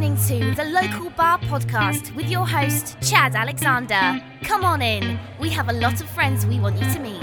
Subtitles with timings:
[0.00, 4.24] listening to the Local Bar Podcast with your host, Chad Alexander.
[4.44, 5.18] Come on in.
[5.38, 7.20] We have a lot of friends we want you to meet.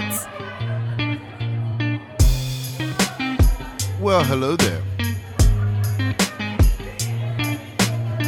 [4.00, 4.80] Well, hello there.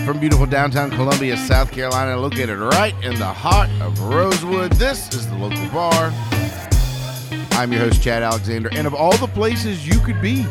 [0.05, 5.29] From beautiful downtown Columbia, South Carolina, located right in the heart of Rosewood, this is
[5.29, 6.13] the local bar.
[7.53, 10.45] I'm your host, Chad Alexander, and of all the places you could be,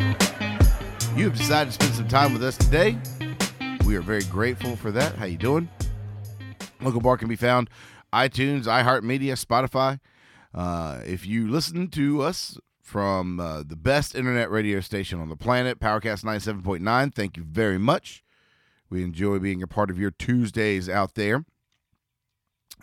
[1.17, 2.97] you have decided to spend some time with us today.
[3.89, 5.15] We are very grateful for that.
[5.15, 5.67] How you doing?
[6.79, 7.71] Local Bar can be found
[8.13, 9.99] iTunes, iHeartMedia, Spotify.
[10.53, 15.35] Uh, if you listen to us from uh, the best internet radio station on the
[15.35, 18.23] planet, Powercast 97.9, thank you very much.
[18.91, 21.43] We enjoy being a part of your Tuesdays out there.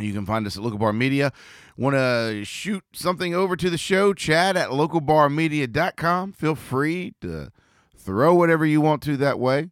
[0.01, 1.32] You can find us at Local Bar Media.
[1.77, 4.12] Want to shoot something over to the show?
[4.12, 6.32] Chad at localbarmedia.com.
[6.32, 7.52] Feel free to
[7.96, 9.70] throw whatever you want to that way.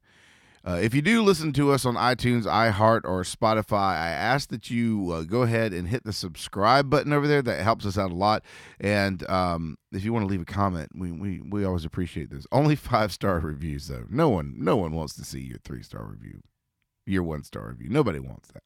[0.67, 4.71] Uh, if you do listen to us on iTunes, iHeart, or Spotify, I ask that
[4.71, 7.43] you uh, go ahead and hit the subscribe button over there.
[7.43, 8.43] That helps us out a lot.
[8.81, 12.47] And um, if you want to leave a comment, we, we we always appreciate those.
[12.51, 14.07] Only five star reviews though.
[14.09, 16.41] No one no one wants to see your three star review,
[17.05, 17.91] your one star review.
[17.91, 18.63] Nobody wants that.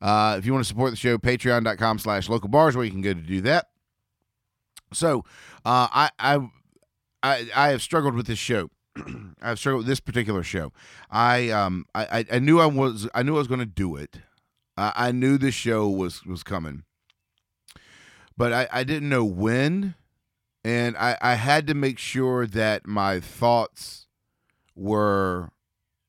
[0.00, 3.02] Uh, if you want to support the show, patreon.com slash local bars where you can
[3.02, 3.66] go to do that.
[4.92, 5.24] So
[5.64, 6.48] uh, I, I
[7.24, 8.70] I I have struggled with this show.
[9.42, 10.72] I've struggled with this particular show.
[11.10, 14.18] I um I, I knew I was I knew I was going to do it.
[14.76, 16.84] I, I knew this show was was coming,
[18.36, 19.94] but I, I didn't know when,
[20.64, 24.06] and I I had to make sure that my thoughts
[24.74, 25.50] were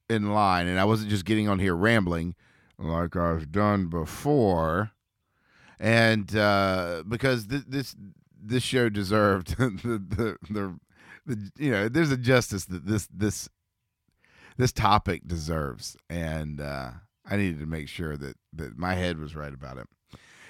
[0.10, 2.36] in line, and I wasn't just getting on here rambling
[2.78, 4.92] like I've done before,
[5.80, 7.95] and uh, because th- this
[8.42, 10.80] this show deserved the the, the the
[11.58, 13.49] you know there's a justice that this this
[14.58, 15.95] this topic deserves.
[16.09, 16.91] And uh
[17.25, 19.88] i needed to make sure that that my head was right about it.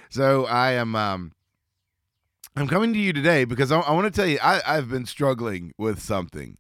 [0.10, 1.34] So i am um
[2.56, 5.06] i'm coming to you today because i, I want to tell you i i've been
[5.06, 6.58] struggling with something.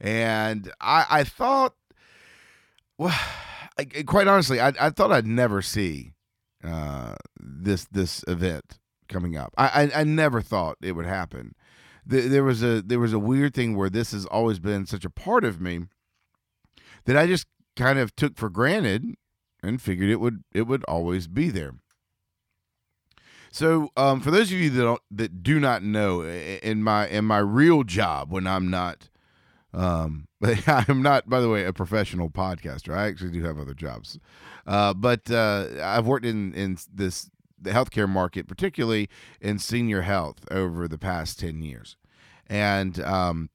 [0.00, 1.74] And i i thought
[2.96, 3.14] well
[3.78, 6.12] I, quite honestly I, I thought i'd never see
[6.64, 8.78] uh this this event
[9.08, 9.52] coming up.
[9.56, 11.54] I i, I never thought it would happen
[12.08, 15.10] there was a there was a weird thing where this has always been such a
[15.10, 15.82] part of me
[17.04, 17.46] that I just
[17.76, 19.14] kind of took for granted
[19.62, 21.74] and figured it would it would always be there.
[23.50, 27.38] So, um, for those of you that that do not know, in my in my
[27.38, 29.08] real job when I'm not,
[29.72, 30.28] um,
[30.66, 32.94] I'm not by the way a professional podcaster.
[32.96, 34.18] I actually do have other jobs,
[34.66, 37.30] uh, but uh, I've worked in in this
[37.60, 39.08] the healthcare market, particularly
[39.40, 41.96] in senior health, over the past ten years,
[42.46, 43.50] and um,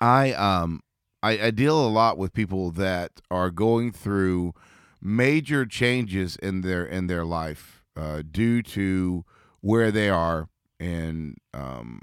[0.00, 0.82] I um
[1.22, 4.54] I, I deal a lot with people that are going through
[5.00, 9.24] major changes in their in their life uh, due to
[9.60, 10.48] where they are
[10.78, 12.00] in um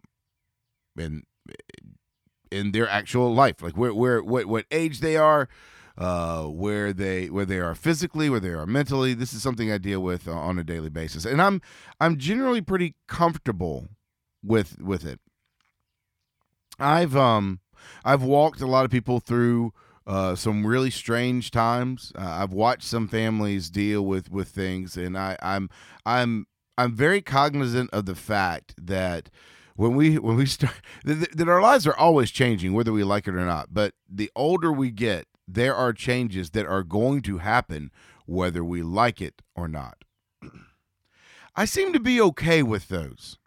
[0.97, 1.23] in
[2.51, 5.47] in their actual life, like where where what what age they are
[5.97, 9.13] uh, where they where they are physically, where they are mentally.
[9.13, 11.61] This is something I deal with uh, on a daily basis, and I'm
[11.99, 13.87] I'm generally pretty comfortable
[14.43, 15.19] with with it.
[16.79, 17.59] I've um
[18.03, 19.73] I've walked a lot of people through
[20.05, 22.11] uh, some really strange times.
[22.15, 25.69] Uh, I've watched some families deal with with things, and I, I'm
[26.05, 29.29] I'm I'm very cognizant of the fact that
[29.75, 33.27] when we when we start that, that our lives are always changing, whether we like
[33.27, 33.73] it or not.
[33.73, 37.91] But the older we get, there are changes that are going to happen
[38.25, 40.03] whether we like it or not.
[41.55, 43.37] I seem to be okay with those.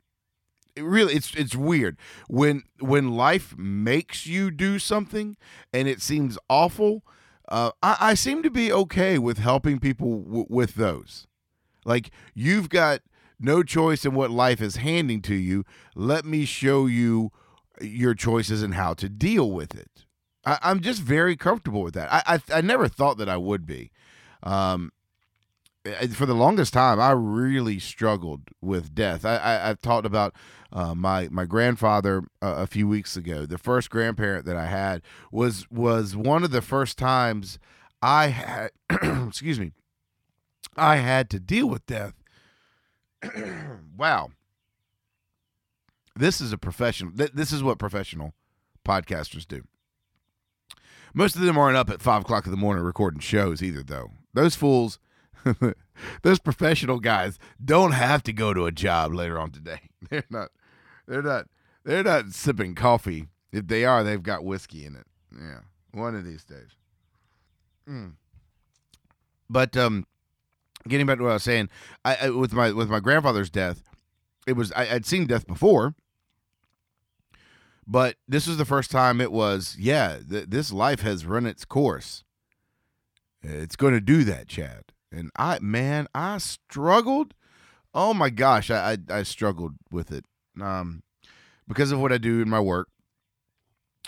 [0.76, 1.96] It really it's it's weird
[2.28, 5.38] when when life makes you do something
[5.72, 7.02] and it seems awful
[7.48, 11.26] uh, I, I seem to be okay with helping people w- with those
[11.86, 13.00] like you've got
[13.40, 15.64] no choice in what life is handing to you
[15.94, 17.32] let me show you
[17.80, 20.04] your choices and how to deal with it
[20.46, 22.12] I, am just very comfortable with that.
[22.12, 23.90] I, I, I never thought that I would be.
[24.42, 24.92] Um,
[26.12, 29.24] for the longest time, I really struggled with death.
[29.24, 30.34] I, I have talked about
[30.72, 33.46] uh, my my grandfather uh, a few weeks ago.
[33.46, 37.58] The first grandparent that I had was was one of the first times
[38.02, 38.70] I had
[39.28, 39.72] excuse me
[40.76, 42.14] I had to deal with death.
[43.96, 44.30] wow,
[46.14, 47.12] this is a professional.
[47.12, 48.34] Th- this is what professional
[48.84, 49.62] podcasters do.
[51.16, 54.10] Most of them aren't up at five o'clock in the morning recording shows either, though.
[54.34, 54.98] Those fools,
[56.22, 59.80] those professional guys, don't have to go to a job later on today.
[60.10, 60.50] They're not.
[61.08, 61.46] They're not.
[61.84, 63.28] They're not sipping coffee.
[63.50, 65.06] If they are, they've got whiskey in it.
[65.32, 65.60] Yeah,
[65.92, 66.76] one of these days.
[69.48, 70.06] But um,
[70.86, 71.70] getting back to what I was saying,
[72.04, 73.84] I, I with my with my grandfather's death,
[74.46, 75.94] it was I, I'd seen death before,
[77.86, 80.18] but this was the first time it was yeah.
[80.28, 82.24] Th- this life has run its course.
[83.42, 84.84] It's going to do that, Chad.
[85.12, 87.34] And I man, I struggled.
[87.94, 90.24] Oh my gosh, I I, I struggled with it.
[90.60, 91.02] Um,
[91.68, 92.88] because of what I do in my work.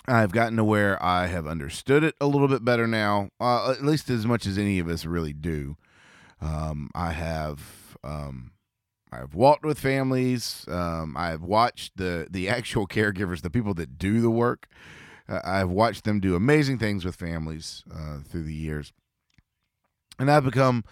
[0.07, 3.83] I've gotten to where I have understood it a little bit better now, uh, at
[3.83, 5.77] least as much as any of us really do.
[6.41, 7.61] Um, I have
[8.03, 8.51] um,
[9.11, 10.65] I've walked with families.
[10.67, 14.67] Um, I've watched the the actual caregivers, the people that do the work.
[15.27, 18.93] Uh, I've watched them do amazing things with families uh, through the years,
[20.19, 20.83] and I've become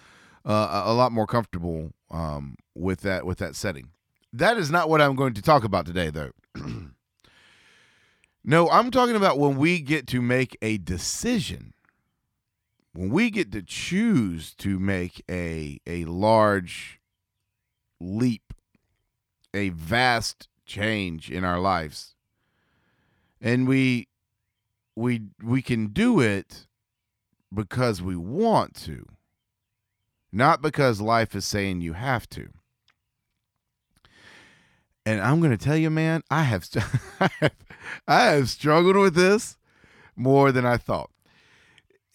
[0.45, 3.89] uh, a lot more comfortable um, with that with that setting.
[4.33, 6.31] That is not what I'm going to talk about today, though.
[8.43, 11.73] no, I'm talking about when we get to make a decision
[12.97, 16.99] when we get to choose to make a a large
[17.99, 18.53] leap,
[19.53, 22.15] a vast change in our lives,
[23.41, 24.07] and we
[24.95, 26.67] we we can do it
[27.53, 29.05] because we want to,
[30.31, 32.49] not because life is saying you have to.
[35.05, 36.67] And I'm going to tell you, man, I have
[38.07, 39.57] I have struggled with this
[40.15, 41.11] more than I thought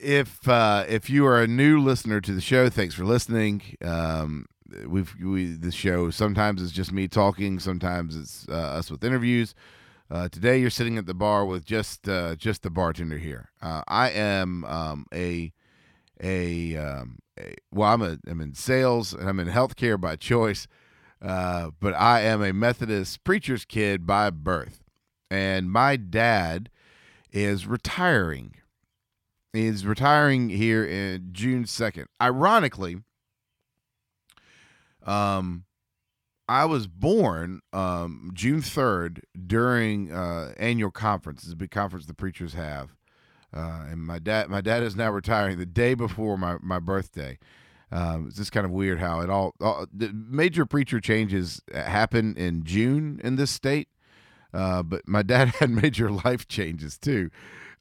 [0.02, 3.62] if uh, if you are a new listener to the show, thanks for listening.
[3.82, 4.46] Um,
[4.86, 9.54] we've we the show sometimes it's just me talking, sometimes it's uh, us with interviews.
[10.10, 13.50] Uh, today you're sitting at the bar with just uh, just the bartender here.
[13.62, 15.52] Uh, I am um, a
[16.22, 20.68] a, um, a well, I'm a I'm in sales and I'm in healthcare by choice,
[21.20, 24.82] uh, but I am a Methodist preacher's kid by birth,
[25.30, 26.68] and my dad
[27.30, 28.54] is retiring
[29.54, 32.06] is retiring here in June 2nd.
[32.20, 32.96] Ironically,
[35.04, 35.64] um,
[36.48, 41.44] I was born um, June 3rd during uh, annual conference.
[41.44, 42.94] It's a big conference the preachers have.
[43.54, 47.38] Uh, and my dad, my dad is now retiring the day before my, my birthday.
[47.90, 52.34] Um, it's just kind of weird how it all, all the major preacher changes happen
[52.36, 53.88] in June in this state.
[54.54, 57.30] Uh, but my dad had major life changes too.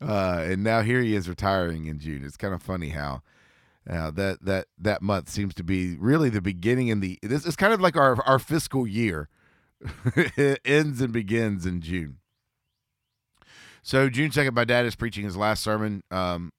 [0.02, 2.24] Uh, and now here he is retiring in June.
[2.26, 3.22] It's kind of funny how
[3.90, 7.18] uh, that that that month seems to be really the beginning in the.
[7.22, 9.30] This is kind of like our our fiscal year.
[10.16, 12.18] it ends and begins in June.
[13.82, 16.52] So June second, my dad is preaching his last sermon um,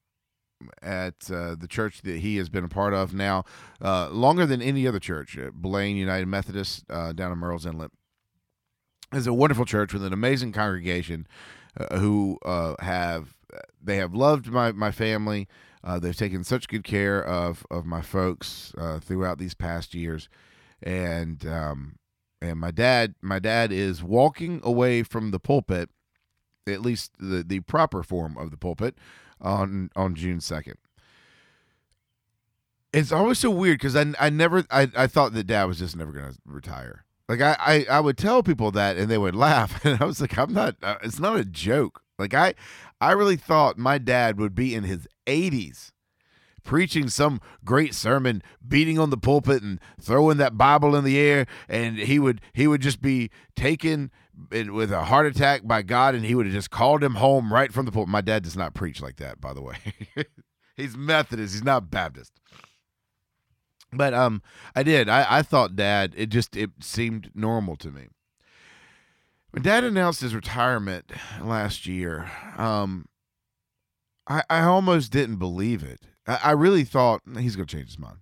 [0.82, 3.44] at uh, the church that he has been a part of now,
[3.80, 7.92] uh, longer than any other church, Belin United Methodist uh, down in Murrells Inlet.
[9.12, 11.26] It's a wonderful church with an amazing congregation
[11.78, 13.36] uh, who uh, have
[13.82, 15.48] they have loved my my family.
[15.84, 20.28] Uh, they've taken such good care of of my folks uh, throughout these past years,
[20.82, 21.96] and um,
[22.40, 25.90] and my dad my dad is walking away from the pulpit,
[26.68, 28.96] at least the the proper form of the pulpit,
[29.40, 30.76] on on June second.
[32.92, 35.96] It's always so weird because I I never I, I thought that dad was just
[35.96, 37.04] never gonna retire.
[37.28, 40.20] Like I, I, I would tell people that and they would laugh, and I was
[40.20, 40.76] like, I'm not.
[40.82, 42.02] Uh, it's not a joke.
[42.18, 42.54] Like I,
[43.02, 45.90] I really thought my dad would be in his 80s,
[46.62, 51.46] preaching some great sermon, beating on the pulpit and throwing that Bible in the air,
[51.68, 54.12] and he would he would just be taken
[54.50, 57.72] with a heart attack by God, and he would have just called him home right
[57.72, 58.08] from the pulpit.
[58.08, 59.78] My dad does not preach like that, by the way.
[60.76, 61.54] he's Methodist.
[61.54, 62.32] He's not Baptist.
[63.92, 64.42] But um,
[64.76, 65.08] I did.
[65.08, 66.14] I, I thought dad.
[66.16, 68.06] It just it seemed normal to me.
[69.52, 73.06] When dad announced his retirement last year, um,
[74.26, 76.00] I I almost didn't believe it.
[76.26, 78.18] I, I really thought he's going to change his mind.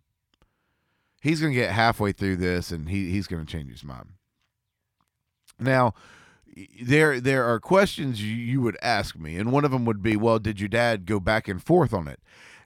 [1.22, 4.10] He's going to get halfway through this, and he he's going to change his mind.
[5.60, 5.94] Now,
[6.82, 10.40] there there are questions you would ask me, and one of them would be, "Well,
[10.40, 12.18] did your dad go back and forth on it?"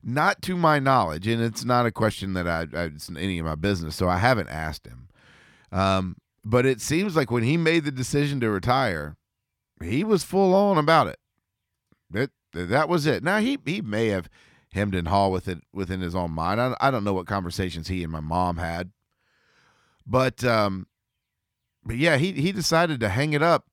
[0.02, 3.44] Not to my knowledge, and it's not a question that I, I it's any of
[3.44, 5.08] my business, so I haven't asked him.
[5.70, 9.16] Um, but it seems like when he made the decision to retire,
[9.82, 11.18] he was full on about it.
[12.10, 13.22] That that was it.
[13.22, 14.28] Now he he may have
[14.72, 16.60] hemmed and hawed with it within his own mind.
[16.60, 18.90] I, I don't know what conversations he and my mom had,
[20.06, 20.86] but um,
[21.84, 23.66] but yeah, he he decided to hang it up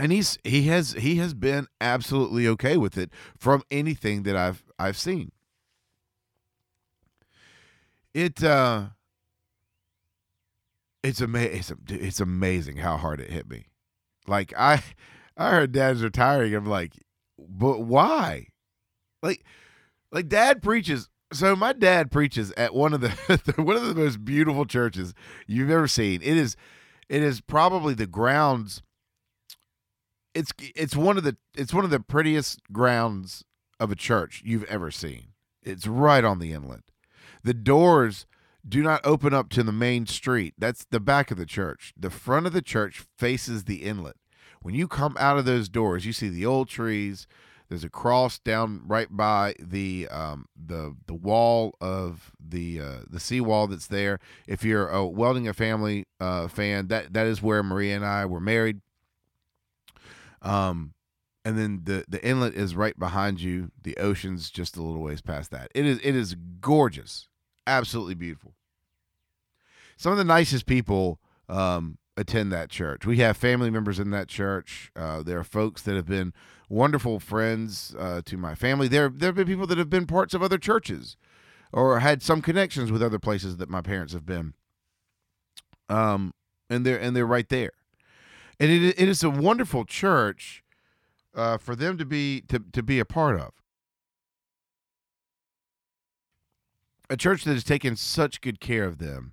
[0.00, 4.64] and he's he has he has been absolutely okay with it from anything that I've
[4.78, 5.32] I've seen.
[8.14, 8.88] It uh
[11.02, 13.66] it's amazing it's, amazing how hard it hit me.
[14.26, 14.82] Like I
[15.36, 16.92] I heard dad's retiring I'm like
[17.38, 18.48] but why?
[19.22, 19.44] Like
[20.12, 21.08] Like dad preaches.
[21.32, 23.10] So my dad preaches at one of the
[23.56, 25.14] one of the most beautiful churches
[25.46, 26.20] you've ever seen.
[26.22, 26.56] It is
[27.08, 28.82] it is probably the grounds
[30.34, 33.44] it's it's one of the it's one of the prettiest grounds
[33.78, 35.28] of a church you've ever seen.
[35.62, 36.82] It's right on the inlet.
[37.42, 38.26] The doors
[38.68, 40.54] do not open up to the main street.
[40.58, 41.92] That's the back of the church.
[41.96, 44.16] The front of the church faces the inlet.
[44.62, 47.26] When you come out of those doors, you see the old trees.
[47.68, 53.20] There's a cross down right by the um, the the wall of the uh, the
[53.20, 54.18] seawall that's there.
[54.46, 58.26] If you're a welding a family uh, fan, that that is where Maria and I
[58.26, 58.80] were married.
[60.42, 60.94] Um,
[61.44, 63.70] and then the the inlet is right behind you.
[63.82, 65.70] The ocean's just a little ways past that.
[65.74, 67.28] It is it is gorgeous,
[67.66, 68.54] absolutely beautiful.
[69.96, 73.04] Some of the nicest people um, attend that church.
[73.06, 74.90] We have family members in that church.
[74.96, 76.32] Uh, there are folks that have been
[76.68, 78.88] wonderful friends uh, to my family.
[78.88, 81.16] There there have been people that have been parts of other churches,
[81.72, 84.54] or had some connections with other places that my parents have been.
[85.88, 86.32] Um,
[86.68, 87.72] and they're and they're right there,
[88.58, 90.62] and it it is a wonderful church
[91.34, 93.52] uh, for them to be to, to be a part of.
[97.10, 99.32] A church that has taken such good care of them,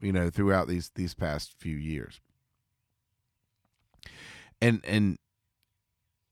[0.00, 2.20] you know, throughout these these past few years.
[4.60, 5.16] And and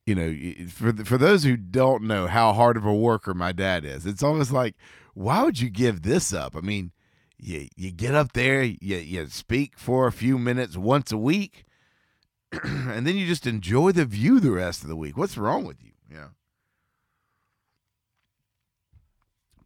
[0.04, 3.84] you know, for for those who don't know how hard of a worker my dad
[3.84, 4.74] is, it's almost like,
[5.14, 6.56] why would you give this up?
[6.56, 6.92] I mean,
[7.38, 11.64] you you get up there, you you speak for a few minutes once a week,
[12.64, 15.16] and then you just enjoy the view the rest of the week.
[15.16, 15.92] What's wrong with you?
[16.10, 16.28] Yeah.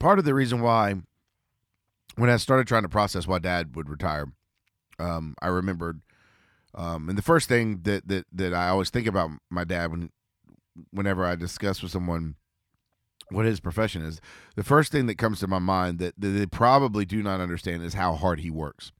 [0.02, 0.96] Part of the reason why,
[2.16, 4.32] when I started trying to process why Dad would retire,
[4.98, 6.00] um, I remembered,
[6.74, 10.10] um, and the first thing that that that I always think about my dad when,
[10.90, 12.34] whenever I discuss with someone
[13.30, 14.20] what his profession is,
[14.56, 17.84] the first thing that comes to my mind that, that they probably do not understand
[17.84, 18.90] is how hard he works.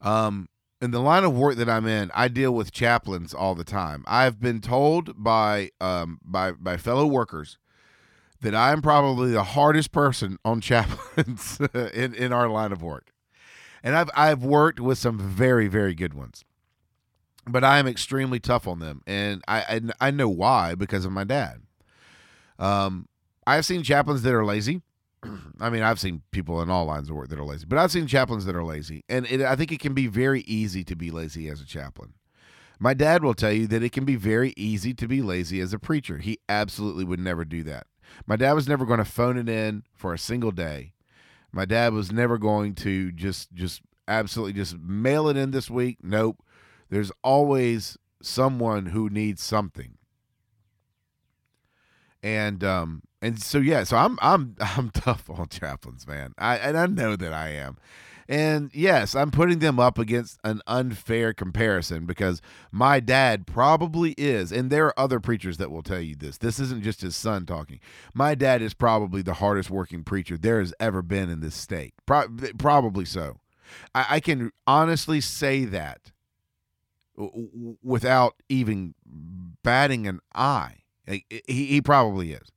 [0.00, 0.48] Um,
[0.80, 4.04] in the line of work that I'm in, I deal with chaplains all the time.
[4.06, 7.58] I've been told by um, by by fellow workers
[8.42, 11.58] that I am probably the hardest person on chaplains
[11.94, 13.12] in in our line of work,
[13.82, 16.44] and I've I've worked with some very very good ones,
[17.46, 19.60] but I am extremely tough on them, and I
[20.00, 21.62] I, I know why because of my dad.
[22.58, 23.08] Um,
[23.46, 24.82] I've seen chaplains that are lazy.
[25.60, 27.92] I mean, I've seen people in all lines of work that are lazy, but I've
[27.92, 30.96] seen chaplains that are lazy, and it, I think it can be very easy to
[30.96, 32.14] be lazy as a chaplain.
[32.80, 35.72] My dad will tell you that it can be very easy to be lazy as
[35.72, 36.18] a preacher.
[36.18, 37.86] He absolutely would never do that.
[38.26, 40.92] My dad was never going to phone it in for a single day.
[41.52, 45.98] My dad was never going to just just absolutely just mail it in this week.
[46.02, 46.42] Nope.
[46.88, 49.98] There's always someone who needs something.
[52.22, 56.34] And um and so yeah, so I'm I'm I'm tough on chaplains, man.
[56.38, 57.76] I and I know that I am.
[58.28, 64.52] And yes, I'm putting them up against an unfair comparison because my dad probably is,
[64.52, 66.38] and there are other preachers that will tell you this.
[66.38, 67.80] This isn't just his son talking.
[68.14, 71.94] My dad is probably the hardest working preacher there has ever been in this state.
[72.06, 73.40] Pro- probably so.
[73.94, 76.12] I, I can honestly say that
[77.16, 78.94] w- without even
[79.62, 80.76] batting an eye.
[81.06, 82.52] He, he probably is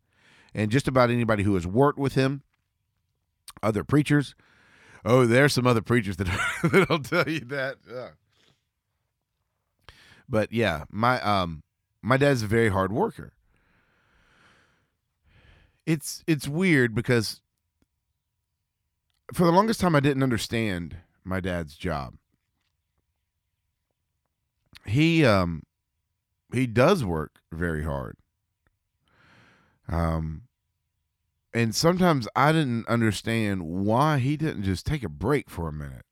[0.55, 2.41] and just about anybody who has worked with him,
[3.61, 4.33] other preachers.
[5.07, 6.27] Oh, there's some other preachers that
[6.63, 7.75] that'll tell you that.
[7.87, 8.09] Yeah.
[10.27, 11.61] But yeah, my um
[12.01, 13.33] my dad's a very hard worker.
[15.85, 17.41] It's it's weird because
[19.31, 22.15] for the longest time I didn't understand my dad's job.
[24.87, 25.61] He um
[26.51, 28.17] he does work very hard.
[29.87, 30.44] Um,
[31.55, 36.03] and sometimes I didn't understand why he didn't just take a break for a minute.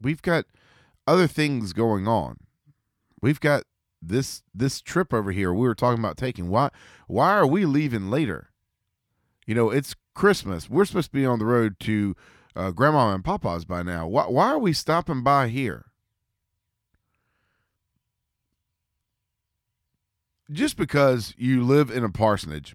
[0.00, 0.46] We've got
[1.06, 2.38] other things going on.
[3.20, 3.64] We've got
[4.00, 6.48] this this trip over here we were talking about taking.
[6.48, 6.70] Why
[7.06, 8.50] why are we leaving later?
[9.46, 10.70] You know, it's Christmas.
[10.70, 12.16] We're supposed to be on the road to
[12.56, 14.06] uh, Grandma and Papa's by now.
[14.08, 15.92] Why why are we stopping by here?
[20.50, 22.74] just because you live in a parsonage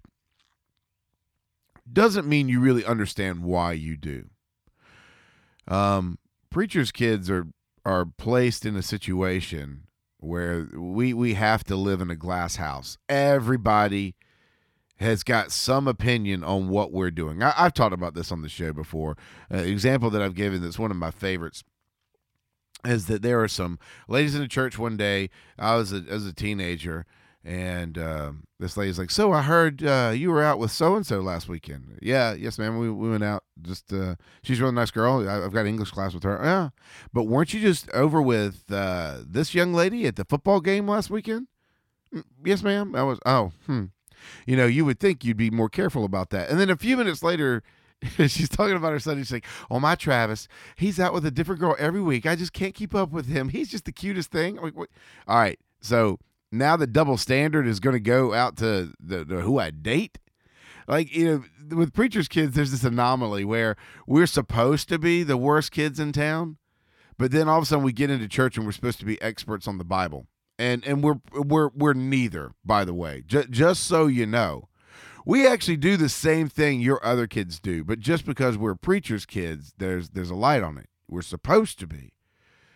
[1.92, 4.28] doesn't mean you really understand why you do.
[5.66, 6.18] Um,
[6.50, 7.46] preachers' kids are
[7.84, 9.84] are placed in a situation
[10.18, 12.98] where we we have to live in a glass house.
[13.08, 14.14] Everybody
[14.98, 17.42] has got some opinion on what we're doing.
[17.42, 19.16] I, have talked about this on the show before.
[19.48, 21.62] An example that I've given that's one of my favorites
[22.84, 23.78] is that there are some
[24.08, 25.30] ladies in the church one day.
[25.58, 27.06] I was a, as a teenager
[27.48, 31.06] And um, this lady's like, "So I heard uh, you were out with so and
[31.06, 32.76] so last weekend." Yeah, yes, ma'am.
[32.76, 33.42] We, we went out.
[33.62, 35.26] Just uh, she's a really nice girl.
[35.26, 36.38] I, have got English class with her.
[36.44, 36.68] Yeah,
[37.10, 41.08] but weren't you just over with uh, this young lady at the football game last
[41.08, 41.46] weekend?
[42.14, 42.94] "Mm, Yes, ma'am.
[42.94, 43.18] I was.
[43.24, 43.84] Oh, hmm.
[44.46, 46.50] You know, you would think you'd be more careful about that.
[46.50, 47.62] And then a few minutes later,
[48.26, 49.16] she's talking about her son.
[49.16, 52.26] She's like, "Oh, my Travis, he's out with a different girl every week.
[52.26, 53.48] I just can't keep up with him.
[53.48, 54.90] He's just the cutest thing." I'm like, what?
[55.26, 56.18] All right, so
[56.50, 60.18] now the double standard is going to go out to the, the who I date.
[60.86, 63.76] Like you know, with preachers' kids, there's this anomaly where
[64.06, 66.56] we're supposed to be the worst kids in town,
[67.18, 69.20] but then all of a sudden we get into church and we're supposed to be
[69.20, 70.26] experts on the Bible,
[70.58, 72.52] and and we're we're we're neither.
[72.64, 74.68] By the way, J- just so you know,
[75.26, 79.26] we actually do the same thing your other kids do, but just because we're preachers'
[79.26, 80.88] kids, there's there's a light on it.
[81.06, 82.14] We're supposed to be.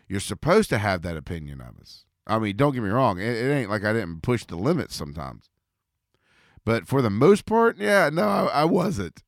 [0.07, 2.05] You're supposed to have that opinion of us.
[2.27, 3.19] I mean, don't get me wrong.
[3.19, 5.51] It, it ain't like I didn't push the limits sometimes.
[6.65, 9.23] But for the most part, yeah, no, I, I wasn't.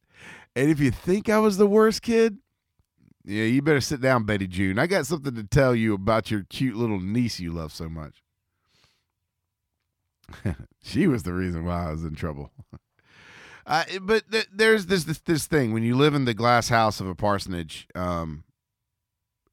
[0.54, 2.38] And if you think I was the worst kid,
[3.24, 4.78] yeah, you better sit down, Betty June.
[4.78, 8.22] I got something to tell you about your cute little niece you love so much.
[10.82, 12.50] she was the reason why I was in trouble.
[13.66, 17.00] Uh, but th- there's this, this this thing when you live in the glass house
[17.00, 18.44] of a parsonage, um,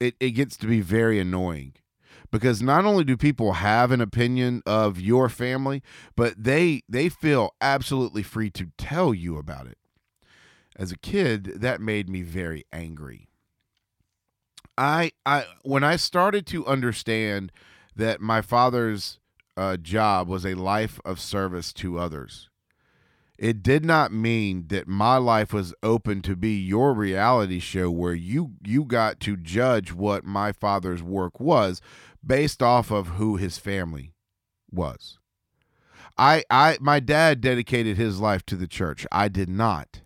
[0.02, 1.72] it it gets to be very annoying
[2.32, 5.84] because not only do people have an opinion of your family,
[6.16, 9.78] but they they feel absolutely free to tell you about it.
[10.76, 13.28] As a kid, that made me very angry.
[14.78, 17.52] I I when I started to understand
[17.96, 19.20] that my father's
[19.58, 22.50] uh, job was a life of service to others.
[23.38, 28.14] It did not mean that my life was open to be your reality show where
[28.14, 31.82] you you got to judge what my father's work was
[32.26, 34.14] based off of who his family
[34.72, 35.18] was.
[36.18, 39.06] I I my dad dedicated his life to the church.
[39.12, 40.02] I did not.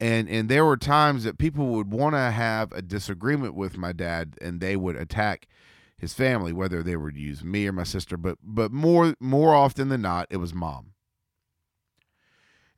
[0.00, 3.92] And and there were times that people would want to have a disagreement with my
[3.92, 5.48] dad and they would attack
[5.96, 9.88] his family whether they would use me or my sister but but more more often
[9.88, 10.92] than not it was mom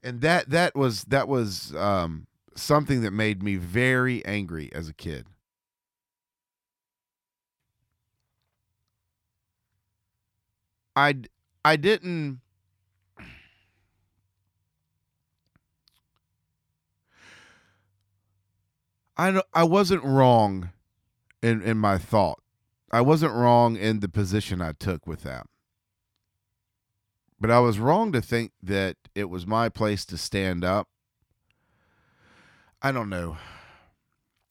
[0.02, 4.94] and that that was that was um, something that made me very angry as a
[4.94, 5.26] kid.
[10.96, 11.14] I
[11.64, 12.40] I didn't.
[19.16, 20.70] I I wasn't wrong
[21.42, 22.42] in in my thought.
[22.92, 25.46] I wasn't wrong in the position I took with that.
[27.38, 30.88] But I was wrong to think that it was my place to stand up.
[32.82, 33.38] I don't know.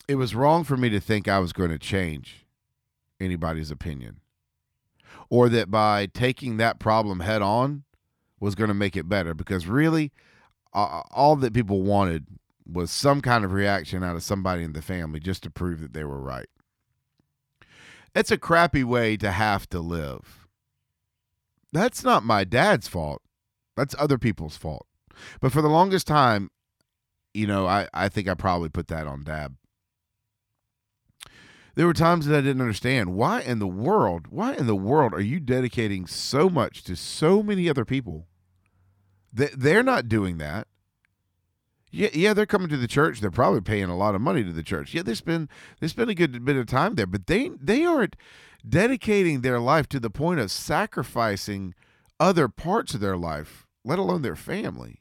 [0.08, 2.46] It was wrong for me to think I was going to change
[3.20, 4.22] anybody's opinion
[5.30, 7.84] or that by taking that problem head on
[8.40, 10.12] was going to make it better because really
[10.74, 12.26] uh, all that people wanted
[12.72, 15.94] was some kind of reaction out of somebody in the family just to prove that
[15.94, 16.48] they were right.
[18.16, 20.40] It's a crappy way to have to live
[21.72, 23.22] that's not my dad's fault.
[23.76, 24.86] That's other people's fault.
[25.40, 26.50] But for the longest time,
[27.34, 29.56] you know, I, I think I probably put that on dad.
[31.80, 35.14] There were times that I didn't understand why in the world, why in the world
[35.14, 38.28] are you dedicating so much to so many other people?
[39.32, 40.68] They, they're not doing that.
[41.90, 43.22] Yeah, yeah, they're coming to the church.
[43.22, 44.94] They're probably paying a lot of money to the church.
[44.94, 45.48] Yeah, they spend
[45.80, 48.18] they spend a good bit of time there, but they they aren't
[48.68, 51.74] dedicating their life to the point of sacrificing
[52.20, 55.00] other parts of their life, let alone their family.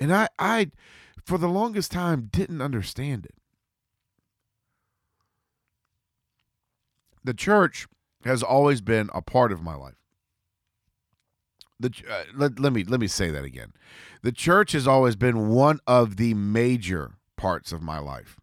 [0.00, 0.70] And I I
[1.22, 3.34] for the longest time didn't understand it.
[7.28, 7.86] The church
[8.24, 10.00] has always been a part of my life.
[11.78, 13.74] The uh, let, let me let me say that again.
[14.22, 18.40] The church has always been one of the major parts of my life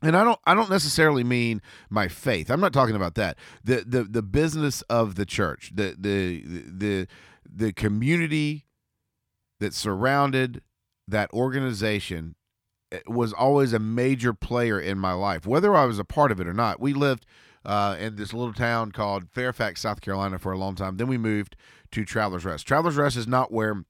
[0.00, 2.50] and I don't I don't necessarily mean my faith.
[2.52, 3.36] I'm not talking about that.
[3.64, 7.08] The the the business of the church, the the the
[7.44, 8.66] the community
[9.58, 10.62] that surrounded
[11.08, 12.36] that organization
[12.92, 16.40] eh, was always a major player in my life, whether I was a part of
[16.40, 16.78] it or not.
[16.78, 17.26] We lived
[17.66, 20.96] uh, in this little town called Fairfax, South Carolina, for a long time.
[20.96, 21.56] Then we moved
[21.90, 22.66] to Travelers Rest.
[22.66, 23.84] Travelers Rest is not where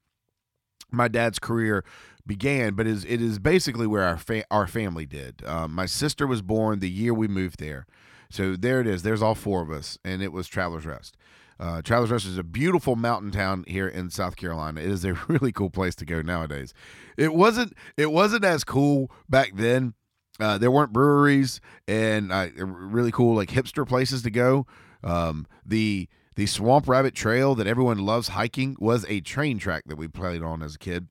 [0.91, 1.85] my dad's career
[2.27, 5.45] began, but is it is basically where our fa- our family did.
[5.45, 7.87] Um, my sister was born the year we moved there,
[8.31, 9.03] so there it is.
[9.03, 11.17] There's all four of us, and it was Travelers Rest.
[11.59, 14.81] Uh, Travelers Rest is a beautiful mountain town here in South Carolina.
[14.81, 16.73] It is a really cool place to go nowadays.
[17.17, 19.95] It wasn't it wasn't as cool back then.
[20.38, 24.66] Uh, there weren't breweries and uh, really cool like hipster places to go.
[25.03, 29.96] Um, the The Swamp Rabbit Trail that everyone loves hiking was a train track that
[29.96, 31.09] we played on as a kid,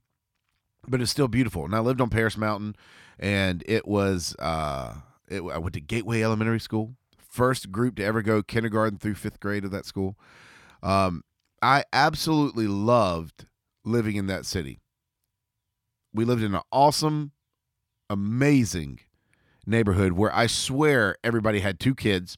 [0.87, 1.65] but it's still beautiful.
[1.65, 2.75] And I lived on Paris Mountain,
[3.17, 4.35] and it was.
[4.37, 9.15] Uh, it, I went to Gateway Elementary School, first group to ever go kindergarten through
[9.15, 10.15] fifth grade of that school.
[10.83, 11.23] Um,
[11.63, 13.47] I absolutely loved
[13.83, 14.81] living in that city.
[16.13, 17.31] We lived in an awesome,
[18.07, 18.99] amazing
[19.65, 22.37] neighborhood where I swear everybody had two kids.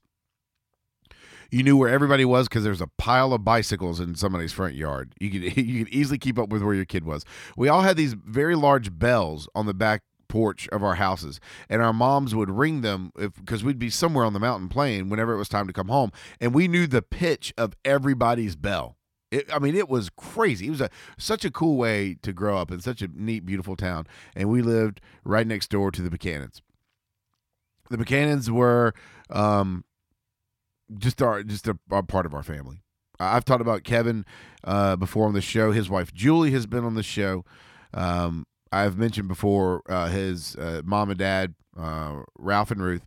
[1.50, 5.14] You knew where everybody was because there's a pile of bicycles in somebody's front yard.
[5.20, 7.24] You could you could easily keep up with where your kid was.
[7.56, 11.82] We all had these very large bells on the back porch of our houses and
[11.82, 15.38] our moms would ring them because we'd be somewhere on the mountain playing whenever it
[15.38, 16.12] was time to come home
[16.42, 18.98] and we knew the pitch of everybody's bell
[19.32, 20.68] it, I mean, it was crazy.
[20.68, 23.76] It was a such a cool way to grow up in such a neat, beautiful
[23.76, 24.08] town.
[24.36, 26.62] And we lived right next door to the Buchanans.
[27.90, 28.94] The Buchanans were
[29.30, 29.84] um,
[30.98, 32.82] just our just a, a, part of our family.
[33.20, 34.26] I've talked about Kevin
[34.64, 35.72] uh, before on the show.
[35.72, 37.46] His wife Julie has been on the show.
[37.94, 43.06] Um, I've mentioned before uh, his uh, mom and dad, uh, Ralph and Ruth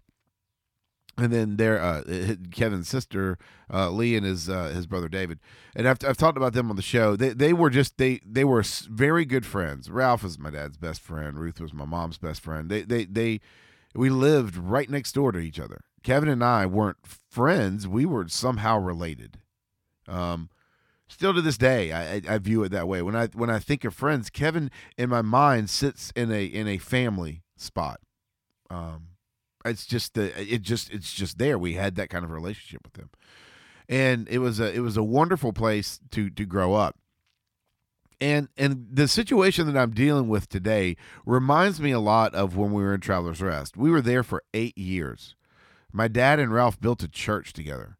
[1.19, 2.03] and then their uh,
[2.51, 3.37] Kevin's sister
[3.73, 5.39] uh, Lee and his his brother David,
[5.77, 7.15] and I've, I've talked about them on the show.
[7.15, 9.91] They they were just they they were very good friends.
[9.91, 11.39] Ralph was my dad's best friend.
[11.39, 12.71] Ruth was my mom's best friend.
[12.71, 13.41] They they they
[13.95, 15.83] we lived right next door to each other.
[16.03, 16.99] Kevin and I weren't
[17.31, 17.87] friends.
[17.87, 19.39] We were somehow related.
[20.09, 20.49] Um,
[21.09, 23.03] still to this day, I, I view it that way.
[23.03, 26.69] When I when I think of friends, Kevin in my mind sits in a in
[26.69, 28.01] a family spot.
[28.71, 29.09] Um,
[29.65, 31.59] it's just the it just it's just there.
[31.59, 33.11] We had that kind of relationship with him,
[33.89, 36.97] and it was a it was a wonderful place to to grow up.
[38.21, 42.73] And and the situation that I'm dealing with today reminds me a lot of when
[42.73, 43.77] we were in Travelers Rest.
[43.77, 45.35] We were there for eight years.
[45.93, 47.97] My dad and Ralph built a church together.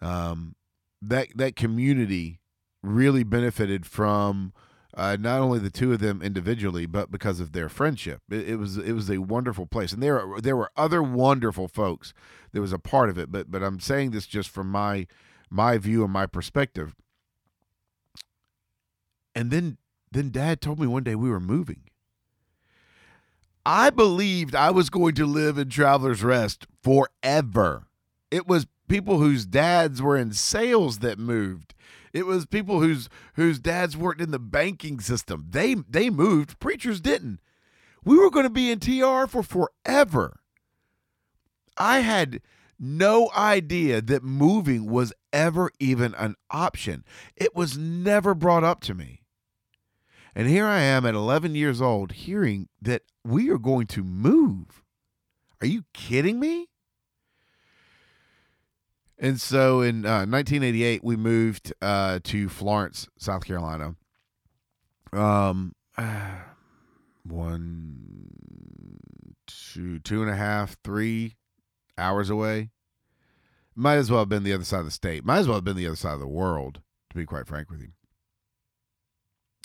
[0.00, 0.56] Um,
[1.02, 2.40] that that community
[2.82, 4.52] really benefited from
[4.94, 8.20] uh, not only the two of them individually, but because of their friendship.
[8.30, 12.12] It, it, was it was a wonderful place, and there there were other wonderful folks
[12.52, 13.32] that was a part of it.
[13.32, 15.06] But but I'm saying this just from my
[15.50, 16.94] my view and my perspective.
[19.34, 19.78] And then
[20.10, 21.84] then Dad told me one day we were moving.
[23.64, 27.86] I believed I was going to live in Traveler's Rest forever.
[28.30, 31.74] It was people whose dads were in sales that moved.
[32.12, 35.46] It was people whose whose dads worked in the banking system.
[35.48, 36.58] They they moved.
[36.58, 37.40] Preachers didn't.
[38.04, 40.40] We were going to be in TR for forever.
[41.78, 42.42] I had
[42.78, 47.04] no idea that moving was ever even an option.
[47.36, 49.21] It was never brought up to me.
[50.34, 54.82] And here I am at 11 years old hearing that we are going to move.
[55.60, 56.68] Are you kidding me?
[59.18, 63.94] And so in uh, 1988, we moved uh, to Florence, South Carolina.
[65.12, 65.74] Um,
[67.24, 68.30] one,
[69.46, 71.36] two, two and a half, three
[71.96, 72.70] hours away.
[73.74, 75.24] Might as well have been the other side of the state.
[75.24, 77.70] Might as well have been the other side of the world, to be quite frank
[77.70, 77.92] with you.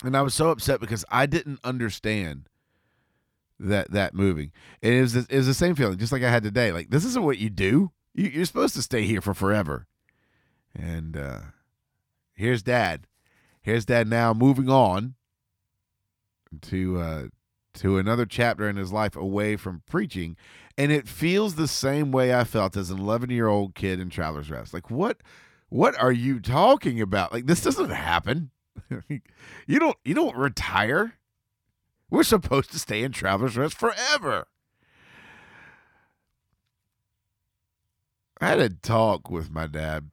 [0.03, 2.49] And I was so upset because I didn't understand
[3.60, 4.51] that that moving.
[4.81, 6.71] And it was it was the same feeling, just like I had today.
[6.71, 7.91] Like this isn't what you do.
[8.13, 9.88] You, are supposed to stay here for forever.
[10.75, 11.39] And uh,
[12.33, 13.07] here's Dad.
[13.62, 15.15] Here's Dad now moving on
[16.63, 17.23] to uh,
[17.75, 20.38] to another chapter in his life away from preaching,
[20.77, 24.10] and it feels the same way I felt as an 11 year old kid in
[24.10, 24.73] Travelers Rest.
[24.73, 25.21] Like what?
[25.69, 27.33] What are you talking about?
[27.33, 28.51] Like this doesn't happen.
[29.67, 31.13] you don't you don't retire.
[32.09, 34.47] We're supposed to stay in Travelers Rest forever.
[38.39, 40.11] I had a talk with my dad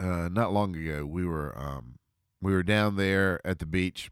[0.00, 1.04] uh, not long ago.
[1.04, 1.98] We were um,
[2.40, 4.10] we were down there at the beach.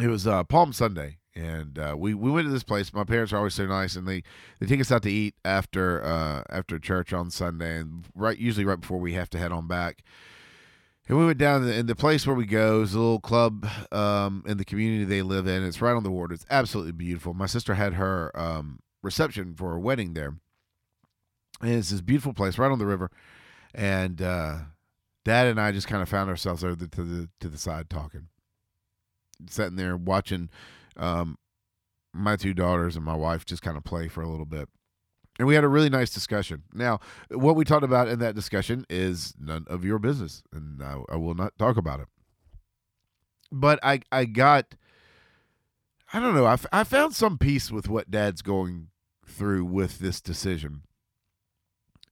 [0.00, 2.92] It was uh, Palm Sunday, and uh, we we went to this place.
[2.92, 4.22] My parents are always so nice, and they
[4.58, 8.64] they take us out to eat after uh, after church on Sunday, and right usually
[8.64, 10.02] right before we have to head on back.
[11.08, 14.44] And we went down, and the place where we go is a little club um,
[14.46, 15.64] in the community they live in.
[15.64, 16.32] It's right on the water.
[16.32, 17.34] It's absolutely beautiful.
[17.34, 20.36] My sister had her um, reception for her wedding there
[21.62, 23.10] and it's this beautiful place right on the river.
[23.74, 24.58] And uh,
[25.24, 28.28] Dad and I just kind of found ourselves over to the to the side talking,
[29.48, 30.50] sitting there watching
[30.96, 31.38] um,
[32.12, 34.68] my two daughters and my wife just kind of play for a little bit.
[35.38, 36.62] And we had a really nice discussion.
[36.74, 40.98] Now, what we talked about in that discussion is none of your business, and I,
[41.08, 42.08] I will not talk about it.
[43.50, 44.74] But I, I got,
[46.12, 48.88] I don't know, I, f- I found some peace with what Dad's going
[49.26, 50.82] through with this decision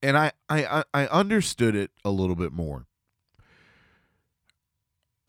[0.02, 2.86] and I, I I understood it a little bit more.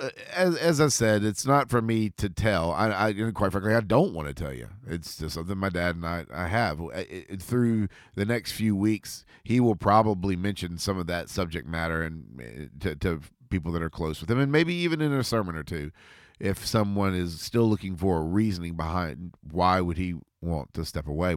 [0.01, 2.71] Uh, as as I said, it's not for me to tell.
[2.71, 4.67] I, I quite frankly, I don't want to tell you.
[4.87, 6.79] It's just something my dad and I I have.
[6.93, 11.67] It, it, through the next few weeks, he will probably mention some of that subject
[11.67, 15.13] matter and eh, to, to people that are close with him, and maybe even in
[15.13, 15.91] a sermon or two,
[16.39, 21.07] if someone is still looking for a reasoning behind why would he want to step
[21.07, 21.35] away.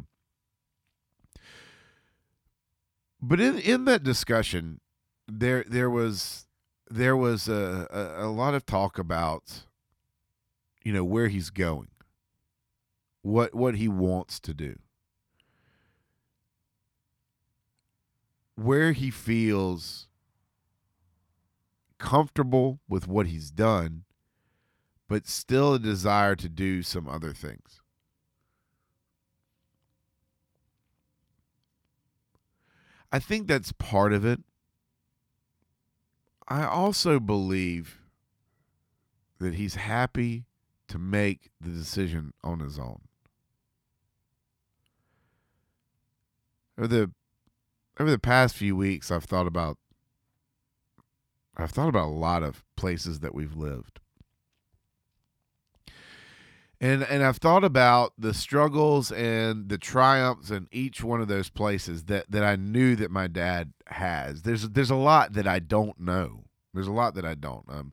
[3.21, 4.81] But in in that discussion,
[5.29, 6.44] there there was
[6.95, 9.65] there was a, a, a lot of talk about
[10.85, 11.89] you know where he's going
[13.23, 14.79] what what he wants to do.
[18.55, 20.07] Where he feels
[21.99, 24.05] comfortable with what he's done
[25.09, 27.81] but still a desire to do some other things.
[33.11, 34.41] I think that's part of it
[36.47, 38.01] I also believe
[39.39, 40.45] that he's happy
[40.89, 43.01] to make the decision on his own.
[46.79, 47.11] Over the
[47.99, 49.79] over the past few weeks I've thought about
[51.57, 54.01] I've thought about a lot of places that we've lived.
[56.81, 61.49] And and I've thought about the struggles and the triumphs in each one of those
[61.49, 64.43] places that that I knew that my dad has.
[64.43, 66.45] There's there's a lot that I don't know.
[66.73, 67.65] There's a lot that I don't.
[67.69, 67.93] Um,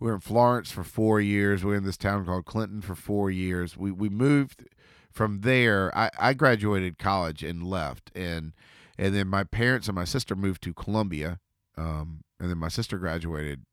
[0.00, 1.62] we were in Florence for four years.
[1.62, 3.76] We were in this town called Clinton for four years.
[3.76, 4.66] We we moved
[5.12, 5.96] from there.
[5.96, 8.52] I, I graduated college and left, and
[8.98, 11.38] and then my parents and my sister moved to Columbia.
[11.76, 13.64] Um, and then my sister graduated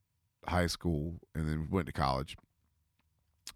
[0.48, 2.38] high school and then went to college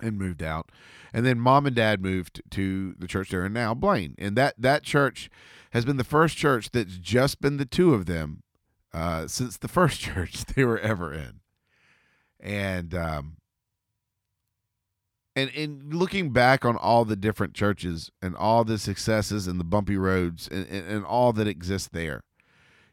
[0.01, 0.71] and moved out.
[1.13, 4.15] And then mom and dad moved to the church there and now, Belin.
[4.17, 5.29] And that that church
[5.71, 8.43] has been the first church that's just been the two of them
[8.93, 11.39] uh, since the first church they were ever in.
[12.39, 13.37] And um,
[15.35, 19.63] and in looking back on all the different churches and all the successes and the
[19.63, 22.23] bumpy roads and, and, and all that exists there,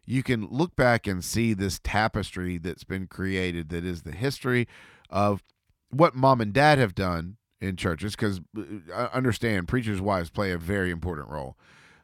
[0.06, 4.66] you can look back and see this tapestry that's been created that is the history
[5.10, 5.42] of
[5.90, 10.52] what mom and dad have done in churches because uh, I understand preachers' wives play
[10.52, 11.56] a very important role,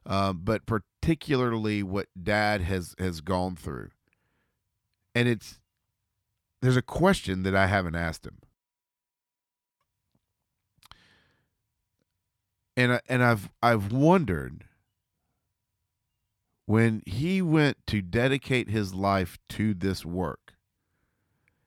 [0.05, 3.90] um, but particularly what dad has has gone through,
[5.14, 5.61] and it's
[6.61, 8.38] there's a question that I haven't asked him,
[12.77, 14.64] and I, and I've I've wondered
[16.66, 20.56] when he went to dedicate his life to this work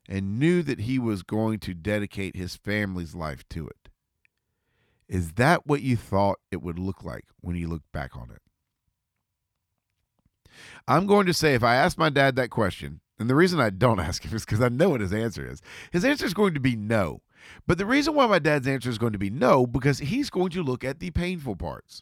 [0.10, 3.90] and knew that he was going to dedicate his family's life to it.
[5.08, 8.42] Is that what you thought it would look like when you look back on it?
[10.88, 13.70] I'm going to say if I ask my dad that question, and the reason I
[13.70, 15.62] don't ask him is because I know what his answer is.
[15.92, 17.22] His answer is going to be no.
[17.68, 20.50] But the reason why my dad's answer is going to be no, because he's going
[20.52, 22.02] to look at the painful parts.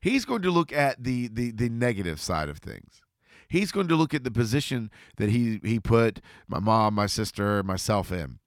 [0.00, 3.02] He's going to look at the the the negative side of things
[3.52, 7.62] he's going to look at the position that he he put my mom, my sister,
[7.62, 8.38] myself in.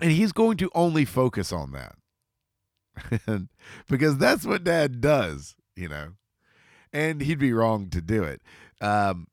[0.00, 3.48] And he's going to only focus on that.
[3.88, 6.12] because that's what dad does, you know.
[6.92, 8.40] And he'd be wrong to do it.
[8.80, 9.26] Um,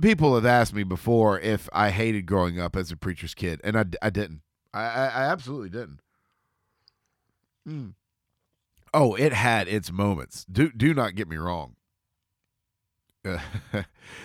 [0.00, 3.78] people have asked me before if I hated growing up as a preacher's kid, and
[3.78, 4.40] I, I didn't.
[4.72, 6.00] I, I, I absolutely didn't.
[7.68, 7.94] Mm.
[8.92, 10.44] Oh, it had its moments.
[10.50, 11.76] Do do not get me wrong.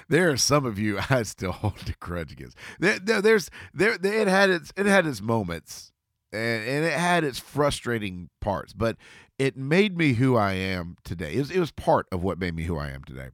[0.10, 2.58] there are some of you I still hold a grudge against.
[2.80, 5.92] There, there, there's there, it had its it had its moments,
[6.32, 8.98] and, and it had its frustrating parts, but
[9.38, 11.36] it made me who I am today.
[11.36, 13.30] It was, it was part of what made me who I am today.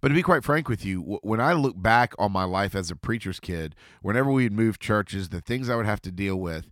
[0.00, 2.90] But to be quite frank with you, when I look back on my life as
[2.90, 6.70] a preacher's kid, whenever we'd move churches, the things I would have to deal with,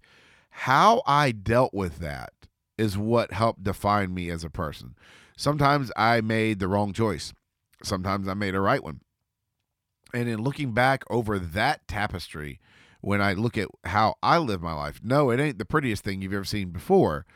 [0.50, 2.32] how I dealt with that
[2.78, 4.94] is what helped define me as a person.
[5.36, 7.32] Sometimes I made the wrong choice.
[7.82, 9.00] Sometimes I made a right one.
[10.14, 12.60] And in looking back over that tapestry,
[13.00, 16.22] when I look at how I live my life, no, it ain't the prettiest thing
[16.22, 17.26] you've ever seen before,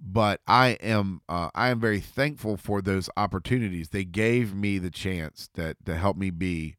[0.00, 3.88] but I am uh, I am very thankful for those opportunities.
[3.88, 6.76] They gave me the chance that to help me be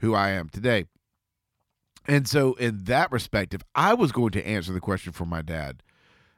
[0.00, 0.84] who I am today.
[2.06, 5.42] And so, in that respect, if I was going to answer the question for my
[5.42, 5.82] dad,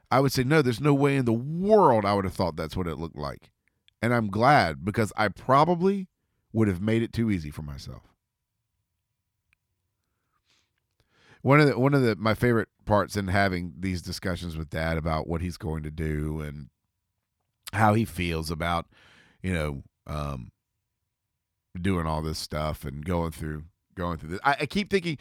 [0.09, 2.75] I would say, no, there's no way in the world I would have thought that's
[2.75, 3.51] what it looked like.
[4.01, 6.07] And I'm glad because I probably
[6.53, 8.01] would have made it too easy for myself.
[11.43, 14.97] One of the one of the my favorite parts in having these discussions with dad
[14.97, 16.69] about what he's going to do and
[17.73, 18.85] how he feels about,
[19.41, 20.51] you know, um,
[21.79, 23.63] doing all this stuff and going through
[23.95, 24.39] going through this.
[24.43, 25.17] I, I keep thinking,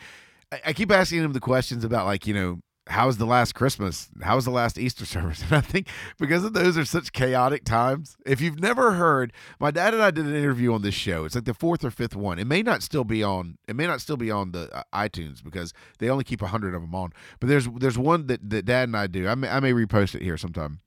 [0.52, 2.60] I, I keep asking him the questions about like you know
[2.90, 4.08] how was the last Christmas?
[4.20, 5.42] How was the last Easter service?
[5.50, 8.16] And I think because of those are such chaotic times.
[8.26, 11.24] If you've never heard, my dad and I did an interview on this show.
[11.24, 12.38] It's like the fourth or fifth one.
[12.38, 13.58] It may not still be on.
[13.68, 16.82] It may not still be on the uh, iTunes because they only keep hundred of
[16.82, 17.12] them on.
[17.38, 19.28] But there's there's one that, that Dad and I do.
[19.28, 20.80] I may, I may repost it here sometime.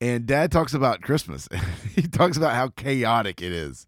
[0.00, 1.48] And Dad talks about Christmas.
[1.94, 3.86] he talks about how chaotic it is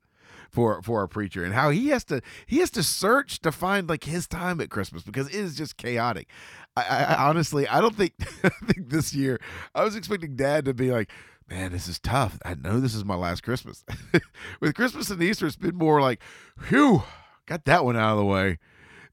[0.52, 3.88] for for a preacher and how he has to he has to search to find
[3.88, 6.28] like his time at Christmas because it is just chaotic.
[6.76, 8.12] I, I honestly I don't think
[8.44, 9.40] I think this year
[9.74, 11.10] I was expecting Dad to be like,
[11.48, 12.38] man, this is tough.
[12.44, 13.84] I know this is my last Christmas.
[14.60, 16.22] With Christmas and Easter, it's been more like,
[16.68, 17.02] whew,
[17.46, 18.58] got that one out of the way.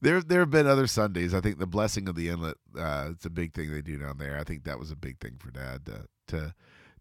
[0.01, 1.33] There, there have been other Sundays.
[1.33, 2.55] I think the blessing of the inlet.
[2.77, 4.37] Uh, it's a big thing they do down there.
[4.37, 6.53] I think that was a big thing for Dad to to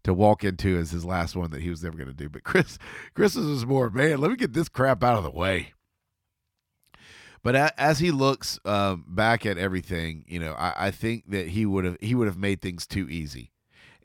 [0.09, 2.29] to walk into as his last one that he was never going to do.
[2.29, 2.77] But Chris,
[3.13, 5.73] Chris was more, man, let me get this crap out of the way.
[7.41, 11.65] But as he looks uh, back at everything, you know, I, I think that he
[11.65, 13.53] would have he would have made things too easy,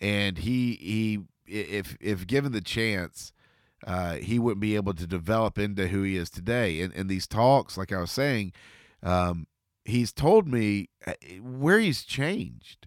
[0.00, 3.32] and he he if if given the chance,
[3.84, 6.80] uh, he wouldn't be able to develop into who he is today.
[6.80, 8.52] And in these talks, like I was saying,
[9.02, 9.48] um,
[9.84, 12.86] he's told me uh, where he's changed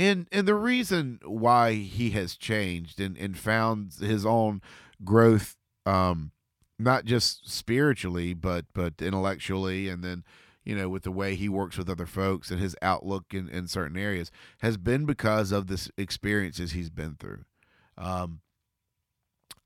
[0.00, 4.62] and and the reason why he has changed and, and found his own
[5.04, 6.32] growth um
[6.78, 10.24] not just spiritually but but intellectually and then
[10.64, 13.68] you know with the way he works with other folks and his outlook in, in
[13.68, 17.44] certain areas has been because of this experiences he's been through
[17.98, 18.40] um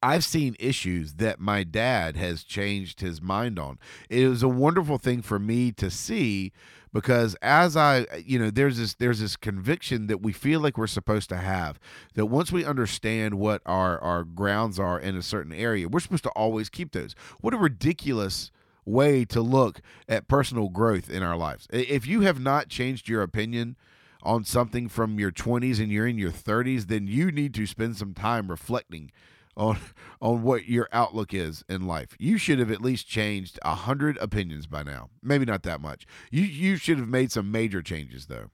[0.02, 3.78] I've seen issues that my dad has changed his mind on.
[4.10, 6.52] It was a wonderful thing for me to see
[6.94, 10.86] because as I you know there's this there's this conviction that we feel like we're
[10.86, 11.78] supposed to have
[12.14, 16.24] that once we understand what our our grounds are in a certain area, we're supposed
[16.24, 17.14] to always keep those.
[17.40, 18.50] What a ridiculous
[18.86, 21.66] way to look at personal growth in our lives.
[21.70, 23.76] If you have not changed your opinion
[24.22, 27.96] on something from your 20s and you're in your 30s, then you need to spend
[27.96, 29.10] some time reflecting
[29.56, 29.78] on
[30.20, 32.16] on what your outlook is in life.
[32.18, 35.10] You should have at least changed a hundred opinions by now.
[35.22, 36.06] Maybe not that much.
[36.30, 38.50] You you should have made some major changes though.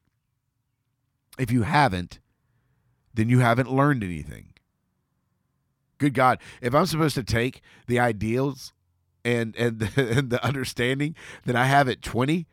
[1.39, 2.21] If you haven't,
[3.15, 4.53] then you haven't learned anything.
[5.99, 8.73] Good God, if I'm supposed to take the ideals
[9.25, 12.47] and and the, and the understanding that I have at 20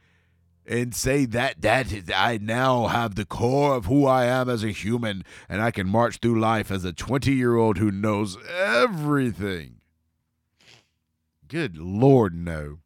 [0.68, 4.72] and say that that I now have the core of who I am as a
[4.72, 9.78] human and I can march through life as a 20-year-old who knows everything.
[11.48, 12.80] Good lord no.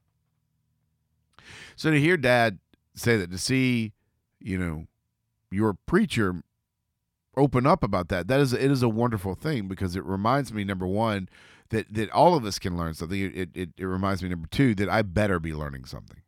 [1.75, 2.59] So to hear dad
[2.93, 3.93] say that to see,
[4.39, 4.85] you know,
[5.49, 6.43] your preacher
[7.35, 10.63] open up about that, that is it is a wonderful thing because it reminds me
[10.63, 11.27] number 1
[11.69, 13.19] that that all of us can learn something.
[13.19, 16.20] It it, it reminds me number 2 that I better be learning something.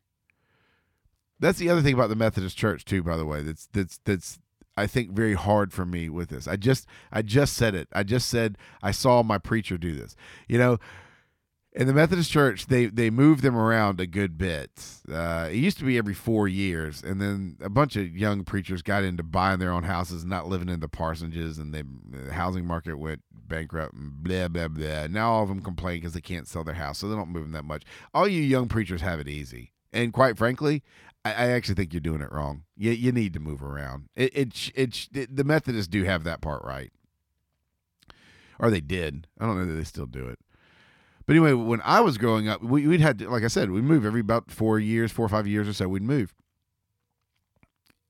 [1.44, 3.42] That's the other thing about the Methodist Church too, by the way.
[3.42, 4.40] That's that's that's
[4.76, 6.48] I think very hard for me with this.
[6.48, 7.88] I just I just said it.
[7.94, 10.16] I just said I saw my preacher do this.
[10.48, 10.78] You know,
[11.74, 14.72] in the Methodist Church, they they move them around a good bit.
[15.12, 18.82] Uh, it used to be every four years, and then a bunch of young preachers
[18.82, 22.66] got into buying their own houses, not living in the parsonages, and they, the housing
[22.66, 25.08] market went bankrupt, and blah blah blah.
[25.08, 27.44] Now all of them complain because they can't sell their house, so they don't move
[27.44, 27.84] them that much.
[28.14, 29.74] All you young preachers have it easy.
[29.94, 30.84] And quite frankly,
[31.24, 32.64] I, I actually think you're doing it wrong.
[32.76, 34.10] You you need to move around.
[34.16, 36.92] It it, it it the Methodists do have that part right,
[38.60, 39.28] or they did.
[39.40, 40.40] I don't know that they still do it.
[41.26, 43.82] But anyway, when I was growing up, we, would had to, like I said, we
[43.82, 45.88] move every about four years, four or five years or so.
[45.88, 46.34] We'd move,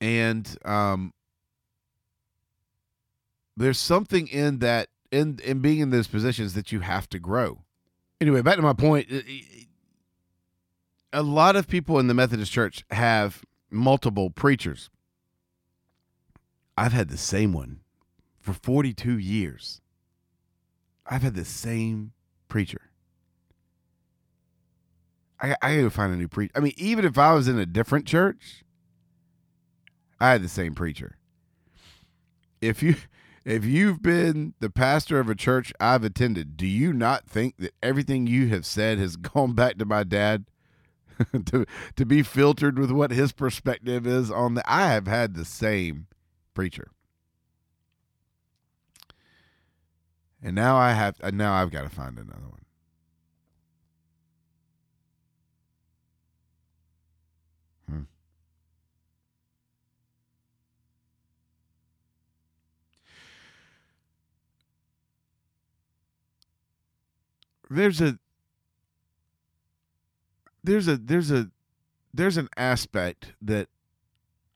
[0.00, 1.12] and um,
[3.56, 7.60] there's something in that in in being in those positions that you have to grow.
[8.20, 9.08] Anyway, back to my point
[11.14, 14.90] a lot of people in the Methodist Church have multiple preachers.
[16.76, 17.80] I've had the same one
[18.40, 19.80] for 42 years.
[21.06, 22.12] I've had the same
[22.48, 22.90] preacher.
[25.40, 26.52] I, I gotta find a new preacher.
[26.56, 28.64] I mean, even if I was in a different church,
[30.20, 31.16] I had the same preacher.
[32.60, 32.96] If you
[33.44, 37.74] if you've been the pastor of a church I've attended, do you not think that
[37.82, 40.46] everything you have said has gone back to my dad?
[41.46, 45.44] to to be filtered with what his perspective is on the I have had the
[45.44, 46.06] same
[46.54, 46.90] preacher.
[50.42, 52.60] And now I have now I've got to find another one.
[57.88, 58.02] Hmm.
[67.70, 68.18] there's a
[70.64, 71.50] there's a there's a
[72.12, 73.68] there's an aspect that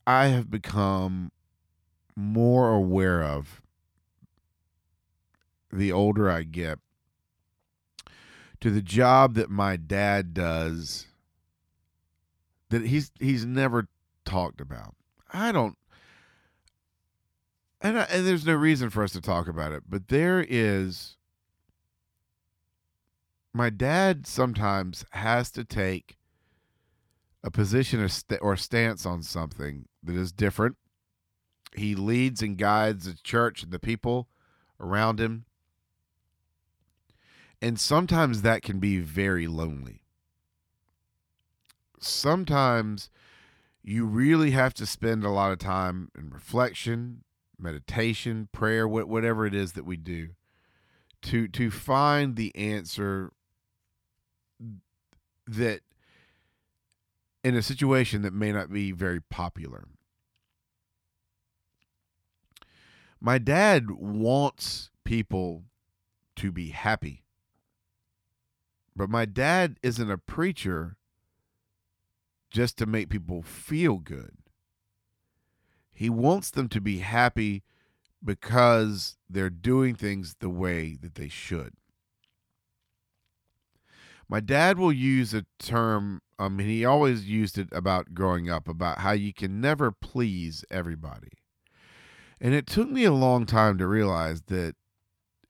[0.06, 1.30] I have become
[2.16, 3.60] more aware of
[5.70, 6.78] the older I get
[8.60, 11.06] to the job that my dad does
[12.70, 13.86] that he's he's never
[14.24, 14.94] talked about.
[15.32, 15.76] I don't
[17.80, 21.17] and, I, and there's no reason for us to talk about it, but there is
[23.54, 26.16] my dad sometimes has to take
[27.42, 30.76] a position or, st- or stance on something that is different.
[31.74, 34.28] He leads and guides the church and the people
[34.80, 35.44] around him.
[37.60, 40.02] And sometimes that can be very lonely.
[42.00, 43.10] Sometimes
[43.82, 47.24] you really have to spend a lot of time in reflection,
[47.58, 50.28] meditation, prayer, whatever it is that we do
[51.22, 53.32] to to find the answer
[55.48, 55.80] that
[57.42, 59.88] in a situation that may not be very popular.
[63.20, 65.64] My dad wants people
[66.36, 67.24] to be happy.
[68.94, 70.96] But my dad isn't a preacher
[72.50, 74.38] just to make people feel good.
[75.92, 77.64] He wants them to be happy
[78.24, 81.74] because they're doing things the way that they should.
[84.28, 88.50] My dad will use a term, um, I mean, he always used it about growing
[88.50, 91.32] up, about how you can never please everybody.
[92.40, 94.74] And it took me a long time to realize that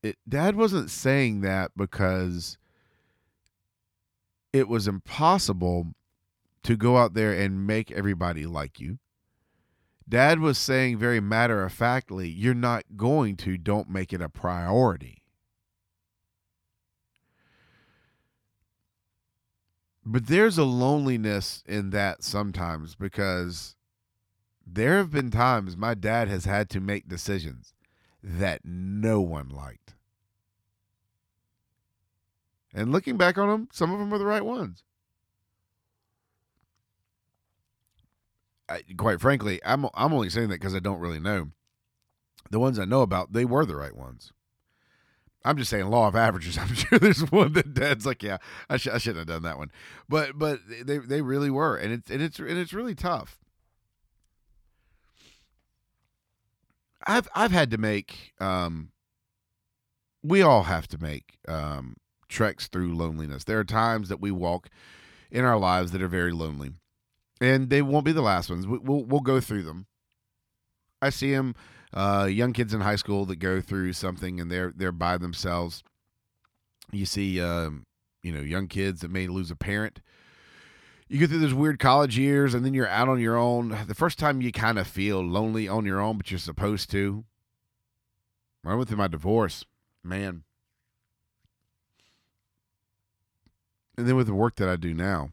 [0.03, 2.57] it, dad wasn't saying that because
[4.53, 5.95] it was impossible
[6.63, 8.99] to go out there and make everybody like you.
[10.09, 14.29] Dad was saying very matter of factly, you're not going to, don't make it a
[14.29, 15.18] priority.
[20.11, 23.77] But there's a loneliness in that sometimes because
[24.67, 27.75] there have been times my dad has had to make decisions
[28.23, 29.97] that no one liked.
[32.73, 34.83] And looking back on them, some of them are the right ones.
[38.67, 41.51] I, quite frankly, I'm I'm only saying that because I don't really know.
[42.51, 44.33] The ones I know about, they were the right ones.
[45.45, 46.59] I'm just saying law of averages.
[46.59, 49.59] I'm sure there's one that Dad's like, yeah, I, sh- I shouldn't have done that
[49.59, 49.71] one,
[50.09, 53.39] but but they they really were, and it's and it's and it's really tough.
[57.07, 58.91] I've I've had to make um,
[60.23, 61.97] we all have to make um,
[62.29, 63.45] treks through loneliness.
[63.45, 64.69] There are times that we walk
[65.31, 66.73] in our lives that are very lonely,
[67.41, 68.67] and they won't be the last ones.
[68.67, 69.87] We, will we'll go through them.
[71.01, 71.55] I see them
[71.93, 75.83] uh, young kids in high school that go through something and they're they're by themselves.
[76.93, 77.85] You see, um,
[78.23, 80.01] you know, young kids that may lose a parent.
[81.09, 83.77] You go through those weird college years, and then you're out on your own.
[83.87, 87.25] The first time you kind of feel lonely on your own, but you're supposed to.
[88.67, 89.65] I went through my divorce,
[90.05, 90.45] man.
[93.97, 95.31] And then with the work that I do now,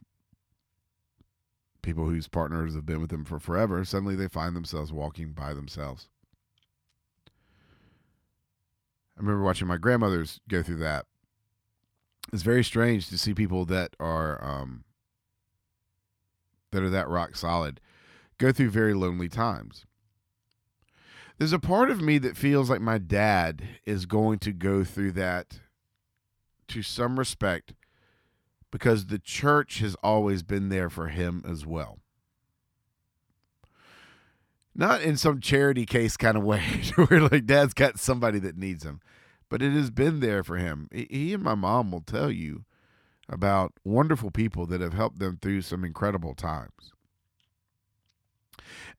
[1.82, 5.54] people whose partners have been with them for forever, suddenly they find themselves walking by
[5.54, 6.08] themselves.
[9.18, 11.06] I remember watching my grandmothers go through that.
[12.34, 14.84] It's very strange to see people that are um,
[16.72, 17.80] that are that rock solid
[18.38, 19.86] go through very lonely times.
[21.38, 25.14] There's a part of me that feels like my dad is going to go through
[25.14, 25.60] that
[26.70, 27.74] to some respect
[28.72, 32.00] because the church has always been there for him as well
[34.76, 36.62] not in some charity case kind of way
[36.96, 39.00] where like dad's got somebody that needs him
[39.50, 40.90] but it has been there for him.
[40.92, 42.66] He and my mom will tell you
[43.30, 46.92] about wonderful people that have helped them through some incredible times.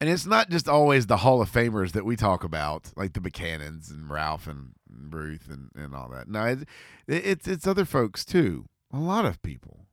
[0.01, 3.21] And it's not just always the hall of famers that we talk about like the
[3.21, 4.75] buchanans and ralph and
[5.11, 6.29] ruth and, and all that.
[6.29, 6.65] No it's,
[7.09, 9.87] it's it's other folks too a lot of people.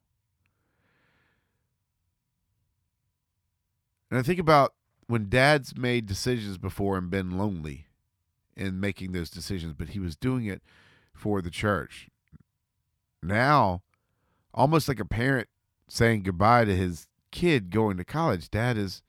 [4.12, 4.74] And i think about
[5.08, 7.88] when dad's made decisions before and been lonely
[8.56, 10.62] in making those decisions, but he was doing it
[11.14, 12.10] for the church.
[13.22, 13.82] Now,
[14.54, 15.48] almost like a parent
[15.88, 19.02] saying goodbye to his kid going to college, dad is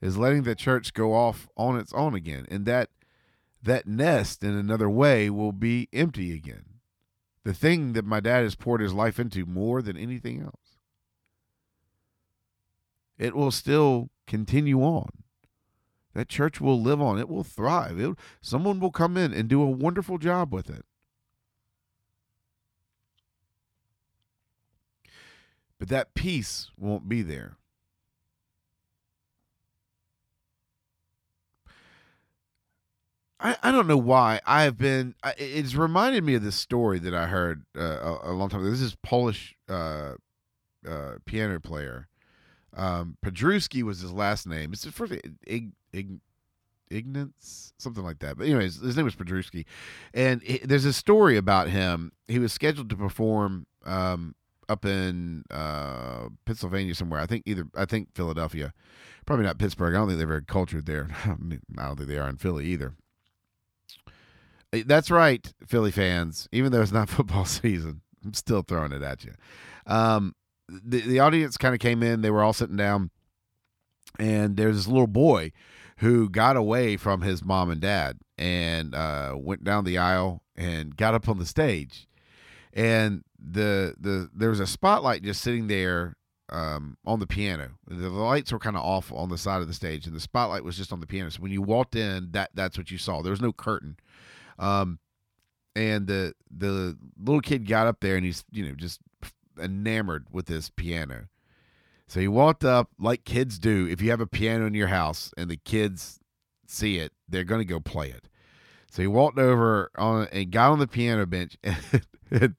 [0.00, 2.46] is letting the church go off on its own again.
[2.50, 2.88] And that
[3.62, 6.64] that nest in another way will be empty again.
[7.44, 10.69] The thing that my dad has poured his life into more than anything else.
[13.20, 15.10] It will still continue on.
[16.14, 17.20] That church will live on.
[17.20, 18.00] It will thrive.
[18.00, 20.84] It, someone will come in and do a wonderful job with it.
[25.80, 27.56] but that peace won't be there.
[33.40, 35.14] I, I don't know why I have been.
[35.38, 38.70] It's reminded me of this story that I heard uh, a, a, long time ago.
[38.70, 40.12] This is Polish uh,
[40.86, 42.09] uh, piano player.
[42.80, 44.72] Um, Pedruski was his last name.
[44.72, 45.12] It's his first
[45.46, 46.18] Ig, Ig,
[46.90, 48.38] Ignatz, something like that.
[48.38, 49.66] But anyways, his name was Pedruski,
[50.14, 52.12] and he, there's a story about him.
[52.26, 54.34] He was scheduled to perform um,
[54.70, 57.20] up in uh, Pennsylvania somewhere.
[57.20, 58.72] I think either I think Philadelphia,
[59.26, 59.94] probably not Pittsburgh.
[59.94, 61.08] I don't think they're very cultured there.
[61.24, 62.94] I, don't think they are in Philly either.
[64.72, 66.48] Eh, that's right, Philly fans.
[66.50, 69.34] Even though it's not football season, I'm still throwing it at you.
[69.86, 70.34] Um,
[70.70, 72.22] the the audience kind of came in.
[72.22, 73.10] They were all sitting down,
[74.18, 75.52] and there's this little boy
[75.98, 80.96] who got away from his mom and dad and uh, went down the aisle and
[80.96, 82.08] got up on the stage.
[82.72, 86.16] And the the there was a spotlight just sitting there
[86.50, 87.72] um, on the piano.
[87.86, 90.64] The, lights were kind of off on the side of the stage, and the spotlight
[90.64, 91.30] was just on the piano.
[91.30, 93.22] So when you walked in, that that's what you saw.
[93.22, 93.96] There was no curtain.
[94.58, 94.98] Um,
[95.74, 99.00] and the the little kid got up there and he's you know just
[99.60, 101.28] enamored with this piano.
[102.06, 103.86] So he walked up like kids do.
[103.86, 106.18] If you have a piano in your house and the kids
[106.66, 108.28] see it, they're going to go play it.
[108.90, 111.76] So he walked over on and got on the piano bench and,
[112.30, 112.56] and,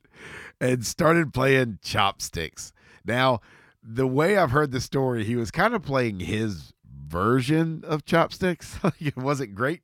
[0.62, 2.72] and started playing chopsticks.
[3.04, 3.42] Now,
[3.84, 8.80] the way I've heard the story, he was kind of playing his version of chopsticks.
[9.00, 9.82] it wasn't great,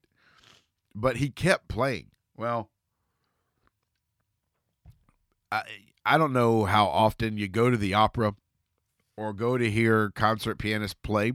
[0.96, 2.08] but he kept playing.
[2.38, 2.70] Well,
[5.52, 5.64] I
[6.08, 8.34] I don't know how often you go to the opera
[9.18, 11.34] or go to hear concert pianists play.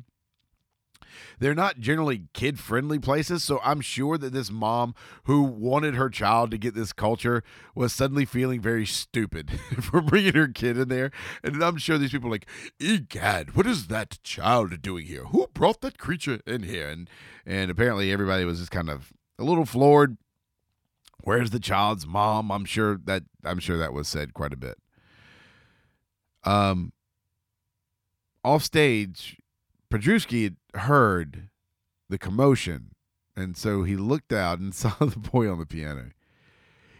[1.39, 4.95] They're not generally kid friendly places, so I'm sure that this mom
[5.25, 7.43] who wanted her child to get this culture
[7.75, 9.51] was suddenly feeling very stupid
[9.81, 11.11] for bringing her kid in there.
[11.43, 12.49] And I'm sure these people are like,
[12.81, 15.25] Egad, what is that child doing here?
[15.25, 16.89] Who brought that creature in here?
[16.89, 17.11] And
[17.45, 20.16] and apparently everybody was just kind of a little floored.
[21.23, 22.51] Where's the child's mom?
[22.51, 24.79] I'm sure that I'm sure that was said quite a bit.
[26.45, 26.93] Um,
[28.45, 29.39] off stage,
[29.91, 31.49] Pedruski had heard
[32.09, 32.95] the commotion,
[33.37, 36.11] and so he looked out and saw the boy on the piano.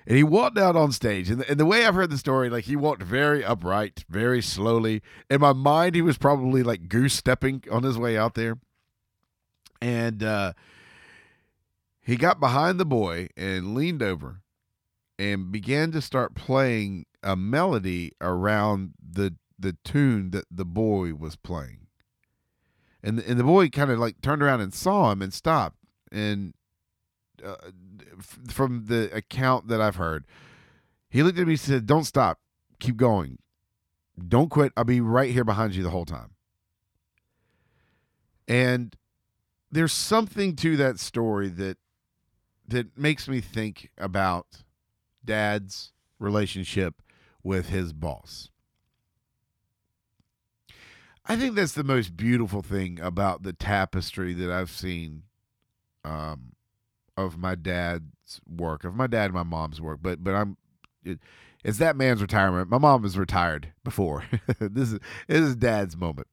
[0.05, 2.51] And he walked out on stage, and the, and the way I've heard the story,
[2.51, 5.01] like he walked very upright, very slowly.
[5.31, 8.59] In my mind, he was probably like goose stepping on his way out there.
[9.81, 10.55] And uh,
[12.03, 14.43] he got behind the boy and leaned over
[15.19, 21.37] and began to start playing a melody around the the tune that the boy was
[21.37, 21.87] playing.
[23.05, 25.77] And the, and the boy kind of like turned around and saw him and stopped.
[26.11, 26.55] And
[27.45, 27.55] uh,
[28.19, 30.25] f- from the account that I've heard,
[31.09, 32.41] he looked at me and said, "Don't stop.
[32.81, 33.39] Keep going.
[34.29, 34.73] Don't quit.
[34.77, 36.33] I'll be right here behind you the whole time."
[38.49, 38.97] And
[39.71, 41.79] there's something to that story that
[42.69, 44.63] that makes me think about
[45.25, 47.03] dad's relationship
[47.43, 48.51] with his boss.
[51.27, 55.23] I think that's the most beautiful thing about the tapestry that I've seen
[56.05, 56.53] um,
[57.17, 60.01] of my dad's work, of my dad and my mom's work.
[60.03, 60.57] But but I'm
[61.05, 61.21] it,
[61.63, 62.71] it's that man's retirement.
[62.71, 64.25] My mom was retired before.
[64.59, 64.99] this is
[65.29, 66.27] this is dad's moment.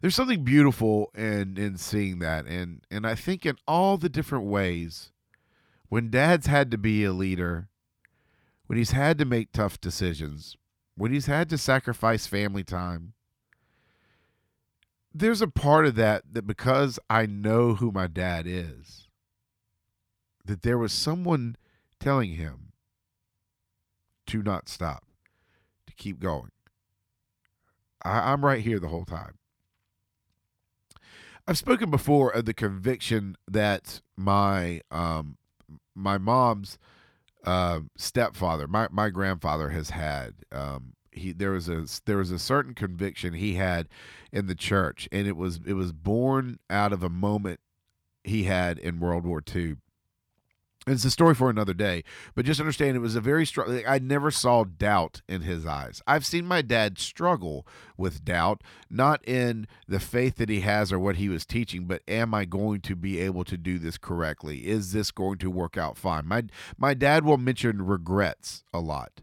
[0.00, 4.46] There's something beautiful in in seeing that, and and I think in all the different
[4.46, 5.12] ways,
[5.88, 7.68] when dad's had to be a leader,
[8.66, 10.56] when he's had to make tough decisions,
[10.96, 13.12] when he's had to sacrifice family time,
[15.12, 19.08] there's a part of that that because I know who my dad is,
[20.44, 21.56] that there was someone
[21.98, 22.72] telling him
[24.28, 25.04] to not stop,
[25.86, 26.52] to keep going.
[28.02, 29.34] I, am right here the whole time.
[31.50, 35.36] I've spoken before of the conviction that my um,
[35.96, 36.78] my mom's
[37.44, 40.34] uh, stepfather, my my grandfather has had.
[40.52, 43.88] Um, he there was a there was a certain conviction he had
[44.30, 47.58] in the church, and it was it was born out of a moment
[48.22, 49.74] he had in World War II.
[50.90, 52.02] It's a story for another day,
[52.34, 53.82] but just understand it was a very strong.
[53.86, 56.02] I never saw doubt in his eyes.
[56.06, 57.66] I've seen my dad struggle
[57.96, 62.02] with doubt, not in the faith that he has or what he was teaching, but
[62.08, 64.66] am I going to be able to do this correctly?
[64.66, 66.26] Is this going to work out fine?
[66.26, 66.44] My
[66.76, 69.20] my dad will mention regrets a lot.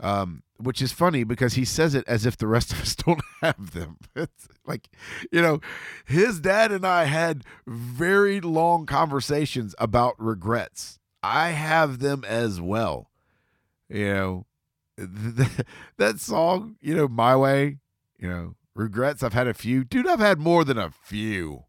[0.00, 3.22] Um, which is funny because he says it as if the rest of us don't
[3.42, 3.98] have them.
[4.16, 4.88] It's like,
[5.30, 5.60] you know,
[6.04, 10.98] his dad and I had very long conversations about regrets.
[11.22, 13.10] I have them as well.
[13.88, 14.46] You know,
[15.98, 17.78] that song, you know, My Way,
[18.18, 19.22] you know, regrets.
[19.22, 19.84] I've had a few.
[19.84, 21.64] Dude, I've had more than a few.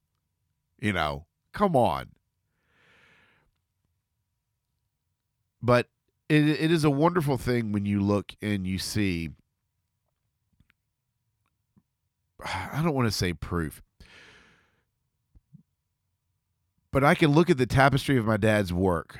[0.79, 2.09] You know, come on.
[5.61, 5.87] But
[6.29, 9.29] it, it is a wonderful thing when you look and you see.
[12.43, 13.81] I don't want to say proof,
[16.91, 19.19] but I can look at the tapestry of my dad's work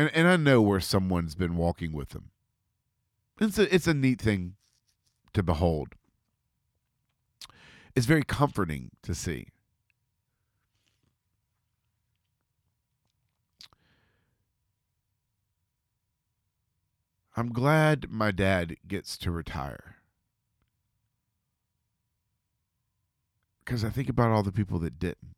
[0.00, 2.30] and and I know where someone's been walking with him.
[3.40, 4.54] It's a it's a neat thing
[5.34, 5.94] to behold.
[7.94, 9.48] It's very comforting to see.
[17.36, 19.96] I'm glad my dad gets to retire.
[23.64, 25.36] Because I think about all the people that didn't.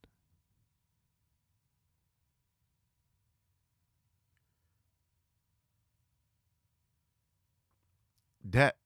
[8.53, 8.77] that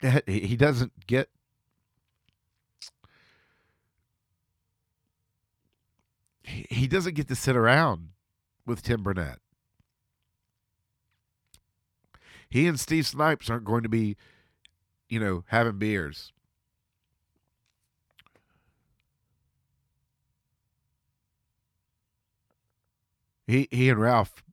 [0.00, 1.28] that he doesn't get
[6.44, 8.08] he doesn't get to sit around
[8.66, 9.41] with Tim Burnett.
[12.52, 14.14] He and Steve Snipes aren't going to be,
[15.08, 16.34] you know, having beers.
[23.46, 24.44] He he and Ralph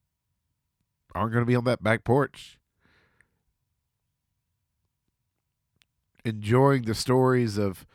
[1.13, 2.57] aren't going to be on that back porch
[6.23, 7.85] enjoying the stories of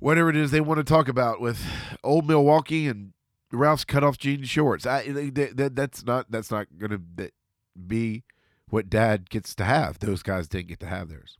[0.00, 1.64] whatever it is they want to talk about with
[2.02, 3.12] old Milwaukee and
[3.52, 4.84] Ralph's cut off jean shorts.
[4.84, 7.30] I, that, that's not that's not going to
[7.86, 8.24] be
[8.72, 9.98] what Dad gets to have.
[9.98, 11.36] Those guys didn't get to have theirs.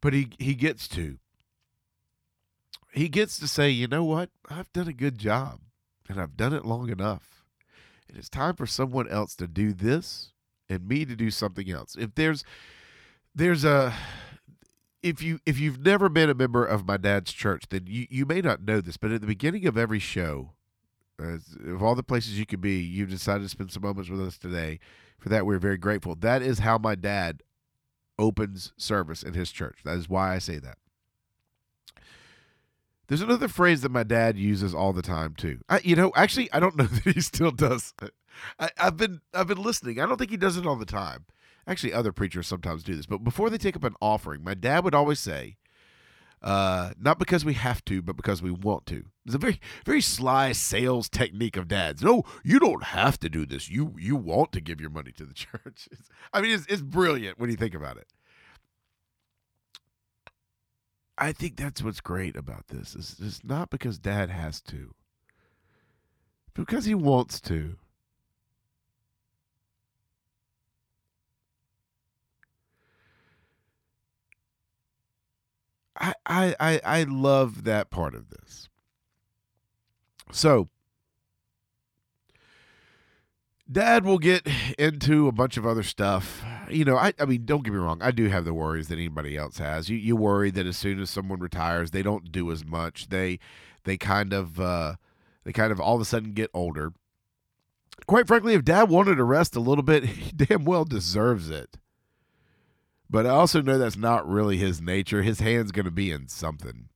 [0.00, 1.18] But he he gets to
[2.94, 4.30] he gets to say, you know what?
[4.48, 5.60] I've done a good job
[6.08, 7.44] and I've done it long enough.
[8.08, 10.32] And it's time for someone else to do this
[10.70, 11.96] and me to do something else.
[11.98, 12.44] If there's
[13.34, 13.92] there's a
[15.02, 18.24] if you if you've never been a member of my dad's church, then you, you
[18.24, 20.53] may not know this, but at the beginning of every show,
[21.18, 24.20] as, of all the places you could be, you've decided to spend some moments with
[24.20, 24.80] us today.
[25.18, 26.14] For that, we're very grateful.
[26.14, 27.42] That is how my dad
[28.18, 29.78] opens service in his church.
[29.84, 30.78] That is why I say that.
[33.06, 35.60] There's another phrase that my dad uses all the time too.
[35.68, 37.92] I, you know, actually, I don't know that he still does.
[38.58, 40.00] I, have been I've been listening.
[40.00, 41.26] I don't think he does it all the time.
[41.66, 43.06] Actually, other preachers sometimes do this.
[43.06, 45.56] But before they take up an offering, my dad would always say,
[46.44, 50.00] uh, "Not because we have to, but because we want to." It's a very very
[50.00, 52.02] sly sales technique of dads.
[52.02, 53.68] No, you don't have to do this.
[53.68, 55.88] You you want to give your money to the church.
[55.90, 58.06] It's, I mean, it's it's brilliant when you think about it.
[61.16, 62.94] I think that's what's great about this.
[62.94, 64.94] Is it's not because dad has to.
[66.54, 67.76] Because he wants to.
[75.96, 78.68] I, I I love that part of this.
[80.32, 80.68] So
[83.70, 84.46] Dad will get
[84.78, 86.42] into a bunch of other stuff.
[86.68, 88.02] You know, I, I mean, don't get me wrong.
[88.02, 89.88] I do have the worries that anybody else has.
[89.88, 93.08] You, you worry that as soon as someone retires, they don't do as much.
[93.08, 93.38] They,
[93.84, 94.96] they kind of, uh,
[95.44, 96.92] they kind of all of a sudden get older.
[98.06, 101.78] Quite frankly, if Dad wanted to rest a little bit, he damn well deserves it.
[103.08, 105.22] But I also know that's not really his nature.
[105.22, 106.88] His hand's going to be in something.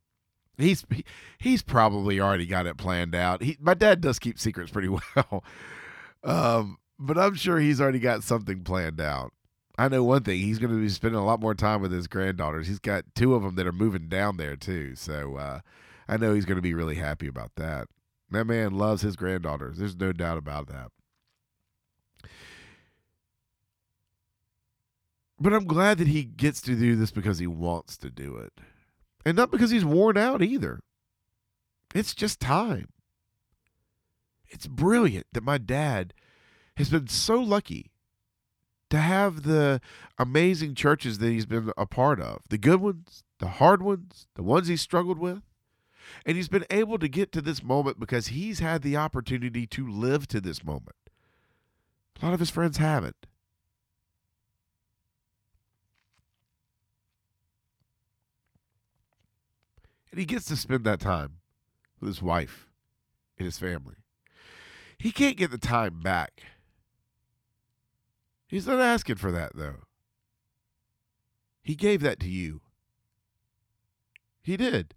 [0.57, 1.05] He's he,
[1.39, 3.43] he's probably already got it planned out.
[3.43, 5.45] He, my dad does keep secrets pretty well.
[6.25, 9.33] Um, but I'm sure he's already got something planned out.
[9.79, 12.09] I know one thing: he's going to be spending a lot more time with his
[12.09, 12.67] granddaughters.
[12.67, 15.61] He's got two of them that are moving down there too, so uh,
[16.09, 17.87] I know he's going to be really happy about that.
[18.31, 19.79] That man loves his granddaughters.
[19.79, 20.91] There's no doubt about that.
[25.41, 28.53] But I'm glad that he gets to do this because he wants to do it.
[29.24, 30.80] And not because he's worn out either.
[31.95, 32.89] It's just time.
[34.49, 36.14] It's brilliant that my dad
[36.76, 37.91] has been so lucky
[38.91, 39.80] to have the
[40.18, 44.43] amazing churches that he's been a part of the good ones, the hard ones, the
[44.43, 45.43] ones he struggled with.
[46.24, 49.86] And he's been able to get to this moment because he's had the opportunity to
[49.86, 50.97] live to this moment.
[52.20, 53.26] A lot of his friends haven't.
[60.11, 61.39] And he gets to spend that time
[62.01, 62.69] with his wife
[63.39, 63.97] and his family.
[64.99, 66.43] He can't get the time back.
[68.49, 69.85] He's not asking for that, though.
[71.63, 72.63] He gave that to you.
[74.43, 74.95] He did.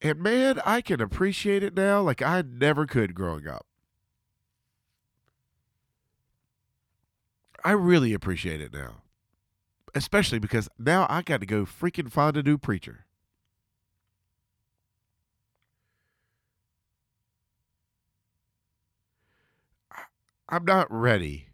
[0.00, 3.66] And man, I can appreciate it now like I never could growing up.
[7.64, 9.02] I really appreciate it now.
[9.94, 13.06] Especially because now I got to go freaking find a new preacher.
[20.48, 21.48] I'm not ready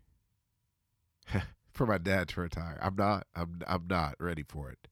[1.72, 2.78] for my dad to retire.
[2.80, 3.26] I'm not.
[3.34, 4.88] I'm I'm not ready for it.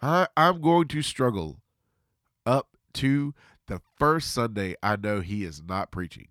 [0.00, 1.60] I I'm going to struggle
[2.46, 3.34] up to
[3.66, 6.28] the first Sunday I know he is not preaching.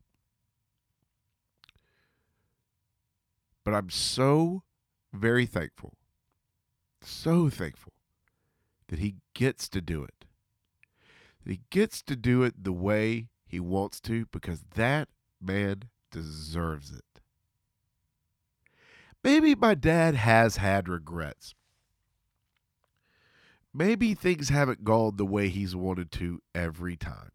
[3.63, 4.63] But I'm so
[5.13, 5.93] very thankful.
[7.01, 7.93] So thankful
[8.87, 10.25] that he gets to do it.
[11.43, 15.07] That he gets to do it the way he wants to because that
[15.39, 17.21] man deserves it.
[19.23, 21.53] Maybe my dad has had regrets.
[23.71, 27.29] Maybe things haven't gone the way he's wanted to every time.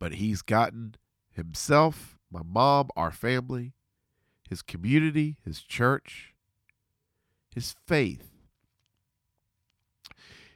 [0.00, 0.96] But he's gotten
[1.30, 3.74] himself, my mom, our family,
[4.48, 6.34] his community, his church,
[7.54, 8.32] his faith.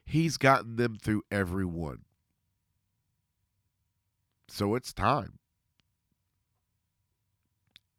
[0.04, 2.00] He's gotten them through every one.
[4.48, 5.38] So it's time.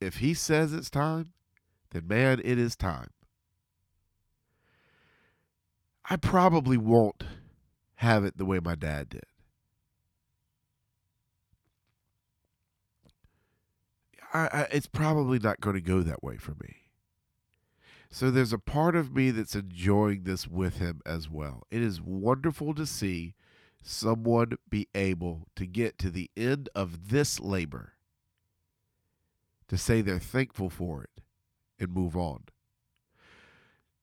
[0.01, 1.33] If he says it's time,
[1.91, 3.09] then man, it is time.
[6.09, 7.23] I probably won't
[7.95, 9.23] have it the way my dad did.
[14.33, 16.75] I, I, it's probably not going to go that way for me.
[18.11, 21.67] So there's a part of me that's enjoying this with him as well.
[21.69, 23.35] It is wonderful to see
[23.81, 27.93] someone be able to get to the end of this labor,
[29.67, 31.21] to say they're thankful for it
[31.79, 32.43] and move on.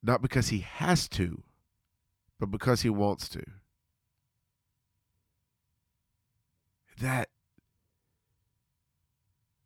[0.03, 1.43] Not because he has to,
[2.39, 3.43] but because he wants to.
[7.01, 7.29] That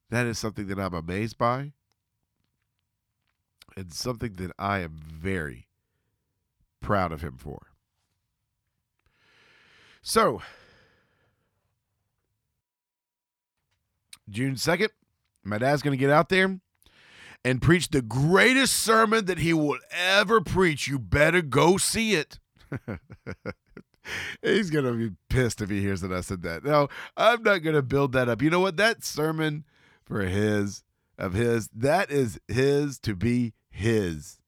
[0.08, 1.72] that is something that I'm amazed by
[3.76, 5.68] and something that I am very
[6.80, 7.69] proud of him for.
[10.02, 10.40] So,
[14.28, 14.88] June 2nd,
[15.44, 16.58] my dad's going to get out there
[17.44, 20.88] and preach the greatest sermon that he will ever preach.
[20.88, 22.38] You better go see it.
[24.42, 26.64] He's going to be pissed if he hears that I said that.
[26.64, 28.42] No, I'm not going to build that up.
[28.42, 28.76] You know what?
[28.76, 29.64] That sermon
[30.04, 30.82] for his,
[31.18, 34.39] of his, that is his to be his.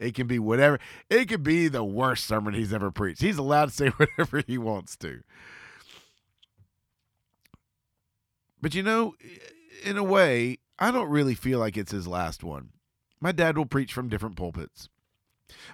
[0.00, 0.80] It can be whatever.
[1.10, 3.20] It could be the worst sermon he's ever preached.
[3.20, 5.20] He's allowed to say whatever he wants to.
[8.60, 9.14] But you know,
[9.84, 12.70] in a way, I don't really feel like it's his last one.
[13.20, 14.88] My dad will preach from different pulpits.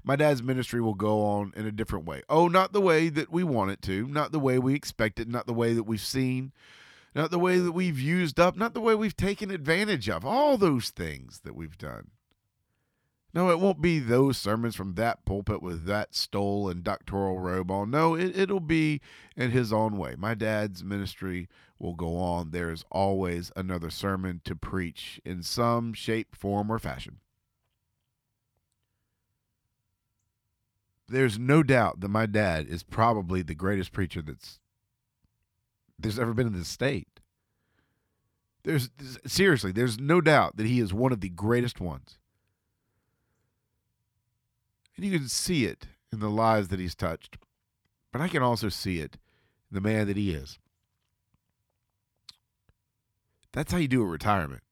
[0.03, 2.23] My dad's ministry will go on in a different way.
[2.29, 5.29] Oh, not the way that we want it to, not the way we expect it,
[5.29, 6.53] not the way that we've seen,
[7.15, 10.25] not the way that we've used up, not the way we've taken advantage of.
[10.25, 12.11] All those things that we've done.
[13.37, 17.71] No, it won't be those sermons from that pulpit with that stole and doctoral robe
[17.71, 17.91] on.
[17.91, 19.03] No, it, it'll be
[19.37, 20.15] in his own way.
[20.17, 21.47] My dad's ministry
[21.79, 22.51] will go on.
[22.51, 27.19] There is always another sermon to preach in some shape, form, or fashion.
[31.07, 34.61] There's no doubt that my dad is probably the greatest preacher that's
[35.99, 37.21] there's ever been in this state.
[38.65, 38.89] There's
[39.27, 42.17] seriously, there's no doubt that he is one of the greatest ones.
[44.97, 47.39] And you can see it in the lives that he's touched.
[48.13, 49.19] But I can also see it
[49.71, 50.59] in the man that he is.
[53.53, 54.63] That's how you do a retirement.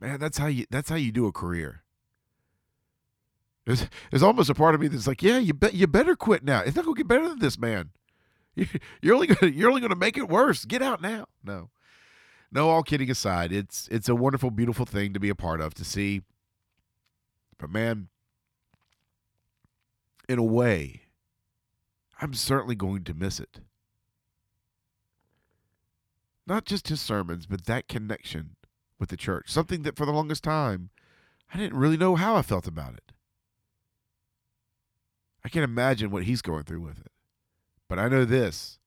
[0.00, 1.82] Man, that's how you that's how you do a career.
[3.64, 6.44] There's, there's almost a part of me that's like, yeah, you bet you better quit
[6.44, 6.60] now.
[6.60, 7.90] It's not gonna get better than this, man.
[9.02, 10.64] You're only gonna you're only gonna make it worse.
[10.64, 11.26] Get out now.
[11.44, 11.68] No,
[12.50, 12.70] no.
[12.70, 15.84] All kidding aside, it's it's a wonderful, beautiful thing to be a part of to
[15.84, 16.22] see.
[17.58, 18.08] But man,
[20.28, 21.02] in a way,
[22.20, 23.60] I'm certainly going to miss it.
[26.46, 28.56] Not just his sermons, but that connection
[28.98, 29.50] with the church.
[29.50, 30.90] Something that for the longest time,
[31.52, 33.12] I didn't really know how I felt about it.
[35.44, 37.12] I can't imagine what he's going through with it.
[37.88, 38.78] But I know this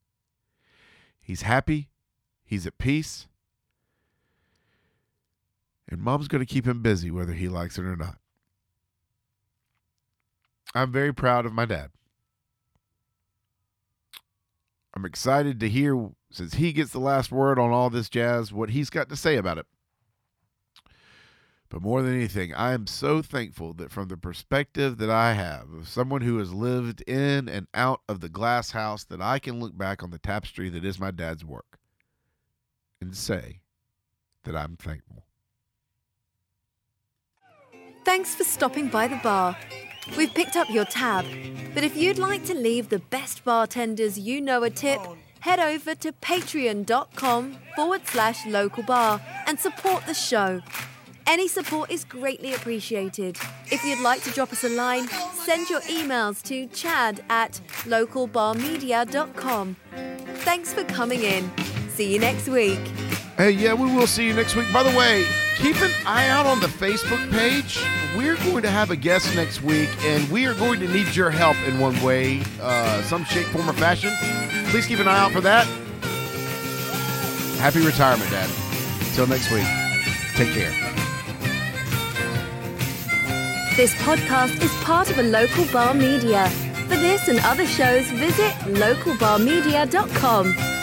[1.22, 1.90] he's happy,
[2.44, 3.28] he's at peace,
[5.88, 8.18] and mom's going to keep him busy whether he likes it or not.
[10.74, 11.90] I'm very proud of my dad.
[14.96, 18.72] I'm excited to hear, since he gets the last word on all this jazz, what
[18.72, 19.66] he's got to say about it.
[21.70, 25.72] But more than anything, I am so thankful that from the perspective that I have
[25.72, 29.60] of someone who has lived in and out of the glass house, that I can
[29.60, 31.78] look back on the tapestry that is my dad's work
[33.00, 33.62] and say
[34.46, 35.26] that I'm thankful.
[38.04, 39.56] Thanks for stopping by the bar.
[40.18, 41.26] We've picked up your tab,
[41.74, 45.00] but if you'd like to leave the best bartenders you know a tip,
[45.40, 50.62] head over to patreon.com forward slash local bar and support the show.
[51.28, 53.38] Any support is greatly appreciated.
[53.72, 59.76] If you'd like to drop us a line, send your emails to chad at localbarmedia.com.
[60.38, 61.52] Thanks for coming in.
[61.90, 62.80] See you next week.
[63.38, 64.74] Hey, yeah, we will see you next week.
[64.74, 65.26] By the way,
[65.60, 67.80] keep an eye out on the Facebook page.
[68.16, 71.30] We're going to have a guest next week, and we are going to need your
[71.30, 74.12] help in one way, uh, some shape, form, or fashion.
[74.72, 75.66] Please keep an eye out for that.
[77.60, 78.50] Happy retirement, Dad.
[79.02, 79.66] Until next week,
[80.36, 80.72] take care.
[83.76, 86.50] This podcast is part of a local bar media.
[86.88, 90.79] For this and other shows, visit localbarmedia.com.